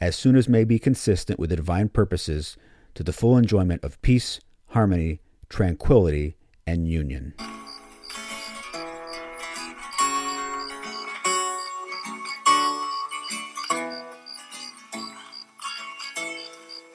as 0.01 0.15
soon 0.15 0.36
as 0.36 0.49
may 0.49 0.63
be 0.63 0.80
consistent 0.80 1.39
with 1.39 1.49
the 1.49 1.56
divine 1.56 1.89
purposes, 1.89 2.58
to 2.93 3.04
the 3.04 3.13
full 3.13 3.38
enjoyment 3.38 3.84
of 3.84 4.01
peace, 4.01 4.39
harmony, 4.67 5.19
tranquility, 5.49 6.36
and 6.65 6.88
union. 6.88 7.34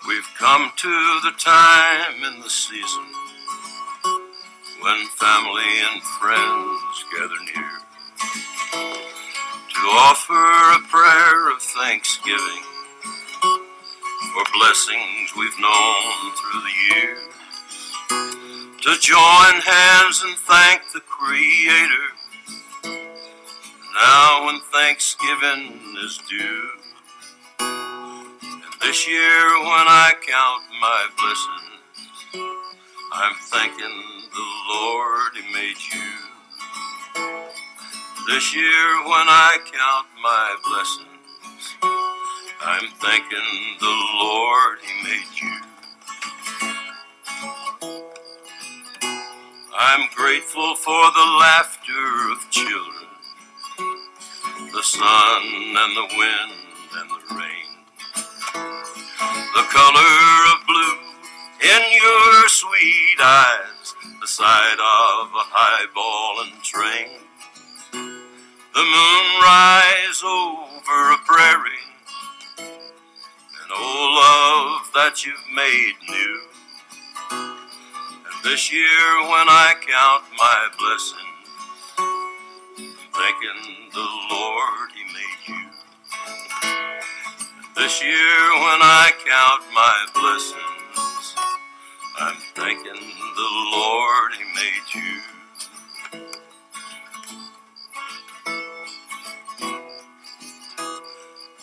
We've 0.08 0.28
come 0.38 0.72
to 0.76 1.20
the 1.22 1.32
time 1.38 2.24
in 2.24 2.40
the 2.40 2.50
season 2.50 3.29
when 4.82 5.06
family 5.08 5.72
and 5.92 6.02
friends 6.02 7.04
gather 7.12 7.40
near 7.54 7.80
to 9.68 9.86
offer 9.86 10.76
a 10.76 10.80
prayer 10.88 11.50
of 11.54 11.60
thanksgiving 11.60 12.64
for 13.40 14.44
blessings 14.52 15.34
we've 15.36 15.58
known 15.60 16.32
through 16.36 16.60
the 16.60 16.94
years. 16.94 17.34
To 18.82 18.96
join 19.00 19.60
hands 19.60 20.22
and 20.24 20.36
thank 20.36 20.82
the 20.92 21.00
Creator 21.00 22.06
now 23.94 24.46
when 24.46 24.60
Thanksgiving 24.72 25.78
is 26.04 26.18
due. 26.28 26.70
And 27.60 28.72
this 28.80 29.06
year 29.08 29.58
when 29.60 29.86
I 29.88 30.12
count 30.26 30.62
my 30.80 31.06
blessings, 31.18 32.46
I'm 33.12 33.34
thanking 33.50 34.19
the 34.32 34.48
Lord 34.74 35.32
He 35.34 35.42
made 35.52 35.80
you. 35.92 36.10
This 38.28 38.54
year 38.54 39.02
when 39.04 39.26
I 39.28 39.58
count 39.64 40.06
my 40.22 40.56
blessings, 40.68 41.76
I'm 42.62 42.88
thanking 43.00 43.76
the 43.80 43.96
Lord 44.22 44.78
He 44.82 44.92
made 45.04 45.40
you. 45.42 45.56
I'm 49.78 50.08
grateful 50.14 50.76
for 50.76 51.10
the 51.12 51.28
laughter 51.40 52.32
of 52.32 52.50
children, 52.50 53.08
the 54.72 54.82
sun 54.82 55.42
and 55.76 55.96
the 55.96 56.08
wind 56.16 56.52
and 56.96 57.10
the 57.10 57.34
rain, 57.34 57.68
the 59.54 59.66
color 59.70 60.12
of 60.52 60.66
blue 60.66 60.98
in 61.62 61.82
your 61.92 62.48
sweet 62.48 63.18
eyes, 63.20 63.69
the 64.20 64.26
sight 64.26 64.78
of 64.80 65.28
a 65.34 65.44
highball 65.52 66.44
and 66.44 66.62
train, 66.62 67.20
the 67.92 68.80
moon 68.80 69.26
rise 69.44 70.22
over 70.24 71.12
a 71.12 71.18
prairie, 71.26 71.84
and 72.58 73.70
oh 73.72 74.80
love 74.80 74.92
that 74.94 75.24
you've 75.24 75.36
made 75.54 75.94
new. 76.08 76.40
And 77.30 78.36
this 78.44 78.72
year 78.72 79.20
when 79.22 79.48
I 79.48 79.74
count 79.84 80.24
my 80.36 80.68
blessings, 80.78 81.20
I'm 82.78 82.96
thanking 83.12 83.90
the 83.92 84.08
Lord 84.32 84.88
He 84.96 85.04
made 85.12 85.42
you. 85.48 85.64
And 87.56 87.68
this 87.76 88.02
year 88.02 88.40
when 88.64 88.80
I 88.80 89.12
count 89.28 89.62
my 89.74 89.96
blessings, 90.14 91.34
I'm 92.18 92.36
thanking 92.54 93.19
the 93.36 93.50
Lord 93.72 94.32
He 94.34 94.44
made 94.54 94.94
you. 94.94 95.22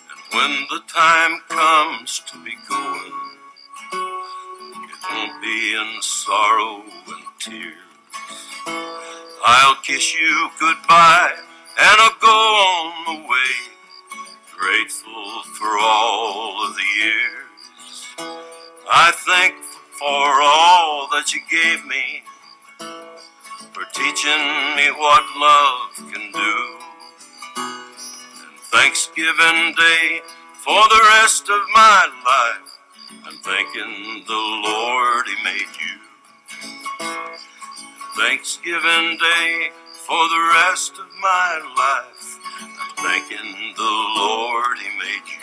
And 0.10 0.22
when 0.34 0.68
the 0.70 0.82
time 0.88 1.42
comes 1.50 2.22
to 2.32 2.44
be 2.44 2.56
going, 2.70 3.14
it 4.74 4.96
won't 5.12 5.42
be 5.42 5.76
in 5.76 6.02
sorrow 6.02 6.84
and 7.08 7.26
tears. 7.40 7.74
I'll 9.46 9.76
kiss 9.84 10.14
you 10.20 10.50
goodbye 10.60 11.34
and 11.80 12.02
I'll 12.02 12.20
go 12.20 12.28
on 12.28 13.06
the 13.06 13.28
way, 13.28 13.54
grateful 14.58 15.44
for 15.58 15.78
all 15.80 16.68
of 16.68 16.76
the 16.76 16.90
years. 17.04 18.08
I 18.90 19.12
thank 19.12 19.56
for 19.98 20.06
all 20.06 21.08
that 21.10 21.34
you 21.34 21.42
gave 21.50 21.84
me, 21.88 22.22
for 23.74 23.84
teaching 23.94 24.46
me 24.78 24.92
what 24.94 25.24
love 25.42 26.14
can 26.14 26.32
do. 26.32 26.58
And 27.58 28.60
Thanksgiving 28.70 29.74
Day 29.74 30.22
for 30.54 30.82
the 30.90 31.02
rest 31.18 31.50
of 31.50 31.62
my 31.74 32.10
life, 32.26 32.78
I'm 33.26 33.38
thanking 33.40 34.24
the 34.28 34.44
Lord 34.70 35.26
He 35.26 35.44
made 35.44 35.74
you. 35.82 35.98
Thanksgiving 38.18 39.18
Day 39.18 39.72
for 40.06 40.30
the 40.30 40.54
rest 40.70 40.94
of 41.00 41.08
my 41.20 41.60
life, 41.76 42.38
I'm 42.62 42.96
thanking 42.98 43.74
the 43.76 43.96
Lord 44.18 44.78
He 44.78 44.90
made 45.00 45.26
you. 45.26 45.37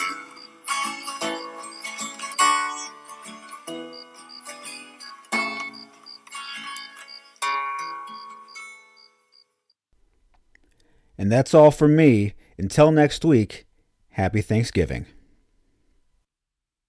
And 11.24 11.32
that's 11.32 11.54
all 11.54 11.70
from 11.70 11.96
me. 11.96 12.34
Until 12.58 12.92
next 12.92 13.24
week, 13.24 13.64
happy 14.10 14.42
Thanksgiving. 14.42 15.06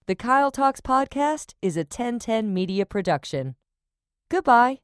The 0.07 0.15
Kyle 0.15 0.51
Talks 0.51 0.81
podcast 0.81 1.53
is 1.61 1.77
a 1.77 1.87
1010 1.87 2.53
media 2.53 2.85
production. 2.85 3.55
Goodbye. 4.27 4.79